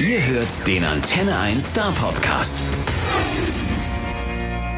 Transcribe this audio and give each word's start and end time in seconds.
Ihr 0.00 0.24
hört 0.26 0.66
den 0.66 0.82
Antenne 0.82 1.38
1 1.38 1.60
Star 1.60 1.92
Podcast. 1.92 2.56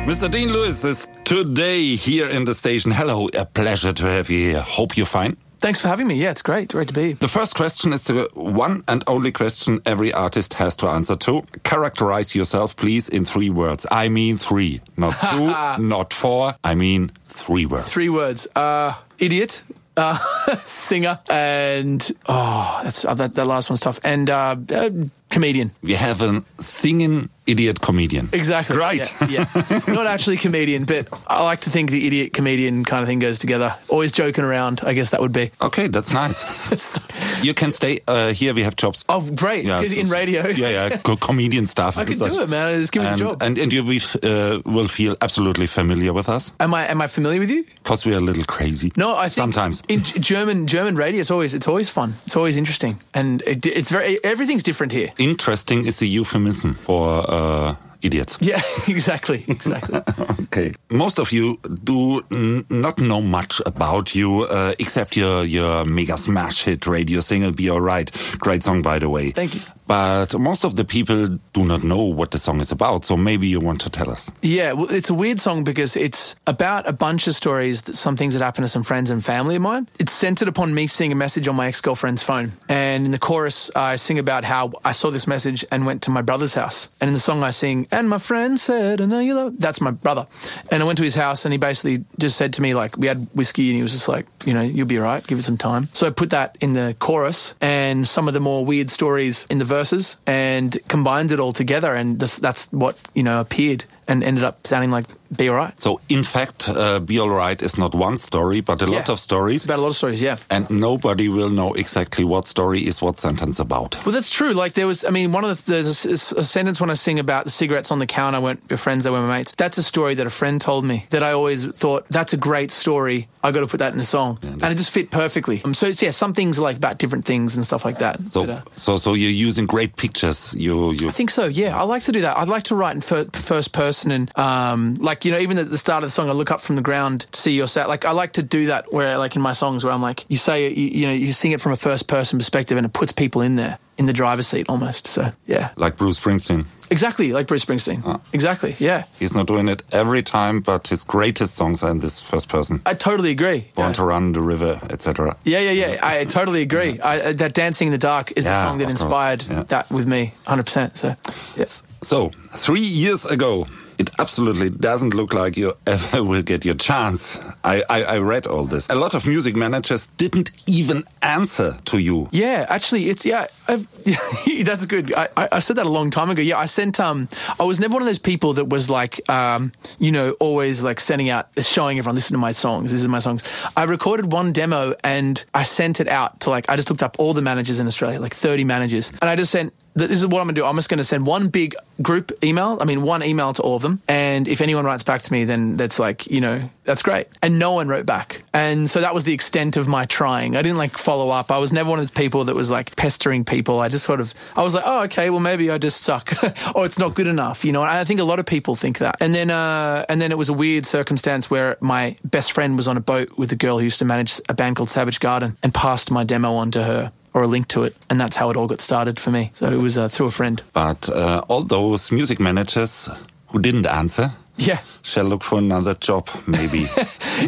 Mr. 0.04 0.29
Dean 0.29 0.48
Lewis 0.48 0.85
is 0.85 1.06
today 1.22 1.95
here 1.95 2.29
in 2.29 2.45
the 2.45 2.53
station. 2.53 2.91
Hello, 2.91 3.29
a 3.38 3.45
pleasure 3.45 3.93
to 3.95 4.04
have 4.04 4.29
you 4.30 4.50
here. 4.50 4.62
Hope 4.62 4.96
you're 4.96 5.06
fine. 5.06 5.37
Thanks 5.61 5.80
for 5.80 5.87
having 5.87 6.08
me. 6.08 6.14
Yeah, 6.16 6.32
it's 6.32 6.43
great. 6.43 6.71
Great 6.72 6.88
to 6.88 6.95
be. 6.95 7.12
The 7.12 7.29
first 7.29 7.54
question 7.54 7.93
is 7.93 8.03
the 8.03 8.29
one 8.35 8.82
and 8.88 9.04
only 9.06 9.31
question 9.31 9.81
every 9.87 10.13
artist 10.13 10.54
has 10.54 10.74
to 10.79 10.88
answer 10.88 11.15
to. 11.15 11.45
Characterize 11.63 12.35
yourself, 12.35 12.75
please, 12.75 13.09
in 13.09 13.25
three 13.25 13.49
words. 13.49 13.87
I 13.93 14.09
mean 14.09 14.37
three, 14.37 14.81
not 14.97 15.15
two, 15.31 15.47
not 15.87 16.12
four. 16.12 16.57
I 16.65 16.75
mean 16.75 17.12
three 17.29 17.65
words. 17.65 17.93
Three 17.93 18.09
words. 18.09 18.48
Uh, 18.57 18.95
idiot. 19.20 19.62
Uh, 19.95 20.16
singer 20.61 21.19
and 21.29 22.12
oh, 22.27 22.80
that's 22.83 23.05
uh, 23.05 23.12
that, 23.12 23.34
that 23.34 23.45
last 23.47 23.69
one's 23.69 23.80
tough. 23.80 24.01
And 24.02 24.30
uh, 24.30 24.57
uh, 24.70 24.91
comedian. 25.33 25.73
We 25.83 25.95
have 25.95 26.23
a 26.23 26.45
singing 26.59 27.29
idiot 27.47 27.81
comedian. 27.81 28.29
Exactly. 28.33 28.77
Right. 28.77 29.13
Yeah, 29.29 29.47
yeah. 29.69 29.81
Not 29.89 30.07
actually 30.07 30.37
comedian, 30.37 30.85
but 30.85 31.09
I 31.27 31.43
like 31.43 31.61
to 31.63 31.71
think 31.71 31.91
the 31.91 32.07
idiot 32.07 32.33
comedian 32.33 32.85
kind 32.85 33.03
of 33.03 33.09
thing 33.09 33.19
goes 33.19 33.39
together. 33.39 33.75
Always 33.89 34.13
joking 34.13 34.45
around. 34.45 34.81
I 34.85 34.93
guess 34.95 35.11
that 35.11 35.21
would 35.21 35.33
be. 35.33 35.51
Okay, 35.61 35.89
that's 35.89 36.13
nice. 36.13 37.01
you 37.43 37.55
can 37.55 37.73
stay 37.73 38.01
uh, 38.07 38.33
here. 38.33 38.55
We 38.55 38.63
have 38.63 38.77
jobs. 38.77 39.05
Oh, 39.09 39.29
great! 39.35 39.65
Yeah, 39.65 39.83
in 39.83 40.09
radio. 40.09 40.47
Yeah, 40.47 40.69
yeah, 40.69 40.97
co- 41.05 41.17
comedian 41.17 41.67
stuff. 41.67 41.97
I 41.97 42.03
and 42.03 42.09
can 42.09 42.17
such. 42.17 42.33
do 42.33 42.43
it, 42.43 42.49
man. 42.49 42.80
Just 42.80 42.93
give 42.93 43.03
me 43.03 43.09
and, 43.09 43.19
the 43.19 43.25
job. 43.25 43.43
And, 43.43 43.59
and 43.59 43.73
you 43.73 43.83
uh, 44.23 44.61
will 44.65 44.89
feel 44.89 45.17
absolutely 45.21 45.67
familiar 45.67 46.13
with 46.13 46.29
us 46.29 46.53
am 46.61 46.75
I 46.75 46.91
am 46.91 47.01
I 47.01 47.07
familiar 47.07 47.41
with 47.41 47.51
you? 47.51 47.65
because 47.83 48.07
we 48.07 48.15
are 48.15 48.19
a 48.19 48.21
little 48.21 48.45
crazy. 48.45 48.93
No, 48.97 49.17
I 49.17 49.29
think 49.29 49.33
sometimes. 49.33 49.83
in 49.89 50.03
German 50.03 50.67
German 50.67 50.97
radio, 50.97 51.21
it's 51.21 51.30
always 51.30 51.55
it's 51.55 51.69
always 51.69 51.91
fun. 51.91 52.15
It's 52.27 52.37
always 52.37 52.57
interesting, 52.57 53.03
and 53.15 53.43
it, 53.43 53.67
it's 53.67 53.91
very 53.91 54.23
everything's 54.25 54.63
different 54.63 54.93
here. 54.93 55.11
Interesting 55.23 55.87
is 55.87 56.03
a 56.03 56.07
euphemism 56.07 56.75
for 56.75 57.24
uh, 57.30 57.77
idiots. 58.02 58.38
Yeah, 58.41 58.60
exactly, 58.88 59.45
exactly. 59.49 60.01
Okay. 60.52 60.74
Most 60.91 61.19
of 61.19 61.33
you 61.33 61.57
do 61.85 62.21
n- 62.30 62.65
not 62.69 62.99
know 62.99 63.23
much 63.23 63.63
about 63.65 64.14
you 64.14 64.42
uh, 64.42 64.74
except 64.78 65.16
your 65.16 65.44
your 65.44 65.84
mega 65.86 66.16
smash 66.19 66.64
hit 66.64 66.86
radio 66.86 67.20
single 67.20 67.52
"Be 67.52 67.70
Alright." 67.70 68.11
Great 68.38 68.62
song, 68.62 68.83
by 68.83 68.98
the 68.98 69.08
way. 69.08 69.30
Thank 69.33 69.55
you. 69.55 69.61
But 69.86 70.38
most 70.38 70.64
of 70.64 70.77
the 70.77 70.84
people 70.84 71.38
do 71.52 71.64
not 71.64 71.83
know 71.83 72.05
what 72.05 72.30
the 72.30 72.38
song 72.38 72.61
is 72.61 72.72
about, 72.72 73.05
so 73.05 73.16
maybe 73.16 73.47
you 73.47 73.61
want 73.61 73.80
to 73.83 73.91
tell 73.91 74.11
us. 74.11 74.30
Yeah, 74.42 74.72
well, 74.72 74.91
it's 74.91 75.11
a 75.11 75.14
weird 75.14 75.41
song 75.41 75.64
because 75.64 75.97
it's 75.97 76.36
about 76.47 76.89
a 76.89 76.92
bunch 76.92 77.27
of 77.27 77.34
stories, 77.34 77.83
that 77.83 77.97
some 77.97 78.16
things 78.16 78.34
that 78.34 78.42
happened 78.42 78.64
to 78.64 78.69
some 78.69 78.83
friends 78.83 79.11
and 79.11 79.24
family 79.24 79.56
of 79.56 79.62
mine. 79.62 79.89
It's 79.98 80.12
centered 80.12 80.48
upon 80.48 80.74
me 80.74 80.86
seeing 80.86 81.12
a 81.12 81.16
message 81.16 81.48
on 81.48 81.56
my 81.56 81.66
ex 81.66 81.80
girlfriend's 81.80 82.22
phone. 82.22 82.52
And 82.69 83.06
in 83.06 83.12
the 83.12 83.19
chorus, 83.19 83.70
I 83.74 83.97
sing 83.97 84.19
about 84.19 84.44
how 84.44 84.72
I 84.84 84.92
saw 84.92 85.11
this 85.11 85.27
message 85.27 85.64
and 85.70 85.84
went 85.84 86.02
to 86.02 86.11
my 86.11 86.22
brother's 86.22 86.55
house. 86.55 86.94
And 87.00 87.08
in 87.08 87.14
the 87.14 87.20
song, 87.20 87.42
I 87.42 87.50
sing, 87.50 87.89
and 87.91 88.08
my 88.08 88.19
friend 88.19 88.58
said, 88.58 89.00
I 89.00 89.06
know 89.06 89.19
you 89.19 89.34
love. 89.34 89.58
That's 89.58 89.80
my 89.80 89.91
brother. 89.91 90.27
And 90.70 90.83
I 90.83 90.86
went 90.86 90.98
to 90.98 91.05
his 91.05 91.14
house 91.14 91.44
and 91.44 91.52
he 91.52 91.58
basically 91.58 92.05
just 92.19 92.36
said 92.36 92.52
to 92.55 92.62
me, 92.62 92.74
like, 92.74 92.96
we 92.96 93.06
had 93.06 93.28
whiskey 93.34 93.69
and 93.70 93.77
he 93.77 93.83
was 93.83 93.92
just 93.92 94.08
like, 94.08 94.27
you 94.44 94.55
know, 94.55 94.62
you'll 94.62 94.86
be 94.86 94.98
right, 94.98 95.27
give 95.27 95.39
it 95.39 95.42
some 95.42 95.58
time. 95.58 95.89
So 95.92 96.06
I 96.06 96.11
put 96.11 96.30
that 96.30 96.56
in 96.61 96.72
the 96.72 96.96
chorus 96.98 97.58
and 97.61 98.06
some 98.06 98.28
of 98.28 98.34
the 98.34 98.41
more 98.41 98.64
weird 98.64 98.91
stories 98.91 99.46
in 99.50 99.58
the 99.58 99.64
verses 99.72 100.18
and 100.26 100.76
combined 100.88 101.32
it 101.32 101.40
all 101.40 101.52
together. 101.52 101.94
And 101.94 102.20
this, 102.20 102.38
that's 102.38 102.72
what, 102.72 102.98
you 103.14 103.22
know, 103.22 103.40
appeared 103.40 103.84
and 104.06 104.22
ended 104.22 104.44
up 104.44 104.66
sounding 104.66 104.90
like 104.90 105.06
Be 105.34 105.48
Alright. 105.48 105.80
So, 105.80 106.00
in 106.08 106.25
fact, 106.25 106.69
uh, 106.69 107.00
"Be 107.00 107.19
Alright" 107.19 107.62
is 107.62 107.78
not 107.78 107.94
one 107.94 108.19
story, 108.19 108.61
but 108.61 108.83
a 108.83 108.86
lot 108.86 109.08
of 109.08 109.19
stories, 109.19 109.64
about 109.64 109.78
a 109.78 109.83
lot 109.83 109.89
of 109.89 109.97
stories, 109.97 110.20
yeah. 110.20 110.36
and 110.50 110.69
nobody 110.70 111.28
will 111.28 111.50
know 111.50 111.72
exactly 111.72 112.24
what 112.24 112.47
story 112.47 112.86
is 112.86 113.00
what 113.00 113.19
sentence 113.19 113.58
about. 113.58 113.97
Well, 114.05 114.12
that's 114.12 114.30
true. 114.30 114.52
Like 114.52 114.74
there 114.74 114.86
was, 114.86 115.05
I 115.05 115.11
mean, 115.11 115.33
one 115.33 115.44
of 115.44 115.64
the 115.64 115.72
there's 115.72 116.05
a, 116.05 116.41
a 116.41 116.44
sentence 116.44 116.80
when 116.80 116.91
I 116.91 116.94
sing 116.94 117.19
about 117.19 117.44
the 117.44 117.50
cigarettes 117.50 117.91
on 117.91 117.98
the 117.98 118.06
counter. 118.06 118.41
weren't 118.41 118.62
your 118.69 118.77
friends; 118.77 119.05
they 119.05 119.11
were 119.11 119.22
my 119.22 119.39
mates. 119.39 119.52
That's 119.56 119.78
a 119.78 119.83
story 119.83 120.14
that 120.14 120.27
a 120.27 120.30
friend 120.30 120.61
told 120.61 120.84
me 120.84 121.06
that 121.11 121.23
I 121.23 121.33
always 121.33 121.64
thought 121.64 122.06
that's 122.11 122.33
a 122.33 122.36
great 122.36 122.70
story. 122.70 123.29
I 123.42 123.51
got 123.51 123.61
to 123.61 123.67
put 123.67 123.79
that 123.79 123.92
in 123.95 124.01
a 124.01 124.05
song, 124.05 124.39
and 124.42 124.62
it 124.62 124.77
just 124.77 124.90
fit 124.90 125.11
perfectly. 125.11 125.62
Um, 125.64 125.74
so 125.74 125.86
it's, 125.86 126.02
yeah, 126.02 126.11
some 126.11 126.33
things 126.33 126.58
are 126.58 126.62
like 126.62 126.77
about 126.77 126.98
different 126.98 127.24
things 127.24 127.56
and 127.56 127.67
stuff 127.67 127.85
like 127.85 127.98
that. 127.98 128.21
So, 128.31 128.47
But, 128.47 128.51
uh, 128.51 128.61
so, 128.77 128.97
so 128.97 129.15
you're 129.15 129.31
using 129.31 129.67
great 129.67 129.97
pictures. 129.97 130.55
You, 130.55 130.93
you. 130.93 131.09
I 131.09 131.12
think 131.12 131.31
so. 131.31 131.47
Yeah, 131.47 131.77
I 131.77 131.83
like 131.83 132.03
to 132.05 132.12
do 132.12 132.21
that. 132.21 132.37
I'd 132.37 132.49
like 132.49 132.65
to 132.65 132.77
write 132.77 132.95
in 132.95 133.01
fir- 133.01 133.31
first 133.33 133.73
person 133.73 134.11
and, 134.12 134.39
um, 134.39 134.95
like 135.01 135.22
you 135.25 135.33
know, 135.33 135.38
even 135.38 135.59
at 135.59 135.71
the 135.71 135.78
start 135.78 136.03
of 136.05 136.09
the 136.09 136.12
song, 136.12 136.28
I 136.28 136.33
look 136.33 136.50
up 136.50 136.60
from 136.60 136.77
the 136.77 136.83
ground 136.83 137.27
to 137.33 137.41
see 137.41 137.53
your 137.53 137.69
set. 137.69 137.88
Like 137.88 138.05
I 138.05 138.12
like 138.12 138.33
to 138.34 138.43
do 138.43 138.66
that 138.66 138.93
where, 138.93 139.19
like 139.19 139.37
in 139.37 139.43
my 139.43 139.53
songs, 139.53 139.84
where 139.84 139.93
I'm 139.93 140.03
like, 140.03 140.25
you 140.28 140.37
say, 140.37 140.69
you, 140.72 140.88
you 140.88 141.06
know, 141.06 141.12
you 141.12 141.33
sing 141.33 141.53
it 141.53 141.60
from 141.60 141.72
a 141.72 141.77
first 141.77 142.09
person 142.09 142.38
perspective, 142.38 142.77
and 142.77 142.84
it 142.87 142.93
puts 142.93 143.12
people 143.12 143.41
in 143.43 143.56
there 143.56 143.78
in 143.99 144.06
the 144.06 144.12
driver's 144.12 144.47
seat 144.47 144.69
almost. 144.69 145.06
So 145.06 145.32
yeah, 145.47 145.71
like 145.77 145.97
Bruce 145.97 146.19
Springsteen. 146.19 146.65
exactly 146.91 147.32
like 147.32 147.47
Bruce 147.47 147.65
Springsteen. 147.65 148.21
Exactly. 148.32 148.75
Yeah, 148.78 149.05
He's 149.19 149.34
not 149.34 149.47
doing 149.47 149.69
it 149.69 149.82
every 149.93 150.22
time, 150.22 150.61
but 150.61 150.88
his 150.88 151.05
greatest 151.05 151.55
songs 151.55 151.82
are 151.82 151.91
in 151.91 151.99
this 152.00 152.19
first 152.21 152.49
person. 152.49 152.81
I 152.87 152.94
totally 152.94 153.31
agree. 153.31 153.66
Born 153.75 153.88
Yeah. 153.88 153.93
to 153.94 154.05
Run, 154.05 154.32
The 154.32 154.41
River, 154.41 154.81
etc. 154.91 155.37
Yeah, 155.44 155.61
yeah, 155.61 155.72
yeah. 155.72 155.99
I 156.03 156.25
totally 156.25 156.62
agree. 156.62 156.99
I, 157.00 157.21
uh, 157.21 157.32
that 157.34 157.53
"Dancing 157.55 157.88
in 157.88 157.93
the 157.93 157.99
Dark" 157.99 158.32
is 158.34 158.44
the 158.44 158.62
song 158.62 158.78
that 158.78 158.88
inspired 158.91 159.44
Yeah. 159.49 159.65
that 159.69 159.91
with 159.91 160.06
me, 160.06 160.32
hundred 160.47 160.65
percent. 160.65 160.97
So, 160.97 161.15
yes. 161.56 161.87
So, 162.03 162.31
three 162.56 162.81
years 162.81 163.27
ago, 163.27 163.66
it 163.99 164.11
absolutely 164.19 164.71
doesn't 164.71 165.15
look 165.15 165.35
like 165.35 165.57
you 165.57 165.75
ever 165.87 166.23
will 166.23 166.43
get 166.43 166.65
your 166.65 166.75
chance. 166.75 167.39
I, 167.65 167.83
I, 167.89 168.05
I 168.05 168.19
read 168.19 168.47
all 168.47 168.65
this. 168.65 168.89
A 168.91 168.95
lot 168.95 169.15
of 169.15 169.27
music 169.27 169.57
managers 169.57 170.07
didn't 170.07 170.51
even 170.67 171.05
answer 171.23 171.79
to 171.87 171.99
you. 171.99 172.29
Yeah, 172.33 172.67
actually, 172.69 173.09
it's 173.09 173.25
yeah. 173.25 173.47
I've, 173.69 173.87
that's 174.65 174.87
good. 174.87 175.15
I, 175.15 175.29
I 175.37 175.49
I 175.53 175.59
said 175.61 175.77
that 175.77 175.87
a 175.87 175.91
long 175.91 176.11
time 176.11 176.31
ago. 176.31 176.43
Yeah, 176.43 176.59
I 176.59 176.67
sent. 176.67 176.99
Um, 177.01 177.29
I 177.61 177.65
was 177.65 177.79
never 177.81 177.93
one 177.93 178.03
of 178.03 178.07
those 178.07 178.19
people 178.19 178.55
that 178.55 178.67
was 178.67 178.91
like, 178.91 179.29
um, 179.31 179.73
you 179.99 180.11
know, 180.11 180.33
always 180.41 180.83
like 180.83 181.01
sending 181.01 181.29
out, 181.29 181.49
showing 181.61 181.99
everyone, 181.99 182.15
listen 182.15 182.35
to 182.35 182.41
my 182.41 182.53
songs. 182.53 182.93
This 182.93 183.01
is 183.01 183.09
my 183.09 183.19
songs. 183.19 183.43
I 183.77 183.85
recorded 183.85 184.33
one 184.33 184.53
demo 184.53 184.95
and 185.05 185.45
I 185.55 185.63
sent 185.65 186.01
it 186.01 186.09
out 186.09 186.41
to 186.41 186.51
like. 186.51 186.69
I 186.69 186.77
just 186.77 186.91
looked 186.91 187.03
up 187.03 187.17
all 187.19 187.35
the 187.35 187.43
managers 187.43 187.81
in 187.81 187.87
Australia, 187.87 188.21
like 188.21 188.35
thirty 188.35 188.65
managers, 188.65 189.11
and 189.21 189.25
I 189.25 189.37
just 189.37 189.53
sent. 189.53 189.73
This 189.95 190.11
is 190.11 190.27
what 190.27 190.41
I'm 190.41 190.47
gonna 190.47 190.55
do. 190.55 190.65
I'm 190.65 190.77
just 190.77 190.89
gonna 190.89 191.05
send 191.05 191.27
one 191.27 191.49
big 191.49 191.75
group 192.01 192.33
email. 192.43 192.79
I 192.81 192.85
mean, 192.85 193.03
one 193.03 193.23
email 193.23 193.53
to 193.53 193.63
all 193.63 193.77
of 193.77 193.83
them. 193.83 194.01
And 194.09 194.49
if 194.49 194.61
anyone 194.61 194.85
writes 194.85 195.03
back 195.03 195.23
to 195.23 195.33
me, 195.33 195.45
then 195.45 195.77
that's 195.77 195.99
like, 195.99 196.27
you 196.27 196.41
know, 196.41 196.69
that's 196.85 197.03
great. 197.03 197.29
And 197.43 197.59
no 197.59 197.73
one 197.73 197.89
wrote 197.89 198.07
back. 198.07 198.43
And 198.53 198.89
so 198.89 199.01
that 199.01 199.15
was 199.15 199.25
the 199.25 199.35
extent 199.35 199.77
of 199.77 199.87
my 199.87 200.07
trying. 200.07 200.57
I 200.57 200.63
didn't 200.63 200.79
like 200.79 200.97
follow 200.97 201.31
up. 201.31 201.51
I 201.51 201.59
was 201.59 201.73
never 201.73 201.91
one 201.91 201.99
of 201.99 202.05
those 202.05 202.11
people 202.11 202.45
that 202.45 202.55
was 202.55 202.71
like 202.71 202.97
pestering 202.97 203.45
people. 203.45 203.81
I 203.81 203.89
just 203.89 204.05
sort 204.05 204.21
of, 204.21 204.35
I 204.57 204.63
was 204.63 204.75
like, 204.75 204.85
oh, 204.87 205.05
okay, 205.05 205.31
well, 205.31 205.41
maybe 205.41 205.71
I 205.71 205.79
just 205.79 206.03
suck 206.03 206.33
or 206.75 206.85
it's 206.85 206.99
not 206.99 207.15
good 207.15 207.27
enough, 207.27 207.65
you 207.65 207.73
know. 207.73 207.83
And 207.83 207.91
I 207.91 208.05
think 208.05 208.21
a 208.21 208.25
lot 208.25 208.39
of 208.39 208.47
people 208.47 208.75
think 208.75 208.99
that. 208.99 209.17
And 209.21 209.35
then, 209.35 209.51
uh, 209.51 210.05
and 210.09 210.21
then 210.21 210.33
it 210.33 210.39
was 210.39 210.49
a 210.49 210.55
weird 210.55 210.87
circumstance 210.87 211.51
where 211.51 211.77
my 211.81 212.17
best 212.25 212.53
friend 212.53 212.77
was 212.77 212.89
on 212.89 212.97
a 212.97 213.01
boat 213.01 213.37
with 213.39 213.53
a 213.53 213.57
girl 213.57 213.79
who 213.79 213.85
used 213.85 213.99
to 214.01 214.05
manage 214.05 214.41
a 214.49 214.55
band 214.55 214.77
called 214.77 214.91
Savage 214.91 215.21
Garden 215.21 215.57
and 215.63 215.73
passed 215.75 216.11
my 216.11 216.25
demo 216.25 216.55
on 216.55 216.71
to 216.73 216.83
her. 216.83 217.13
Or 217.34 217.43
a 217.43 217.47
link 217.47 217.69
to 217.69 217.84
it, 217.84 217.97
and 218.10 218.20
that's 218.20 218.37
how 218.37 218.50
it 218.50 218.56
all 218.56 218.66
got 218.66 218.81
started 218.82 219.19
for 219.19 219.31
me. 219.31 219.50
So 219.54 219.66
it 219.72 219.78
was 219.78 219.97
uh, 219.97 220.09
through 220.09 220.26
a 220.26 220.31
friend. 220.31 220.62
But 220.75 221.09
uh, 221.09 221.43
all 221.48 221.62
those 221.62 222.12
music 222.12 222.38
managers 222.38 223.09
who 223.48 223.59
didn't 223.59 223.87
answer 223.87 224.32
Yeah, 224.67 224.78
shall 225.03 225.25
look 225.25 225.43
for 225.45 225.59
another 225.59 225.95
job, 225.95 226.28
maybe. 226.47 226.78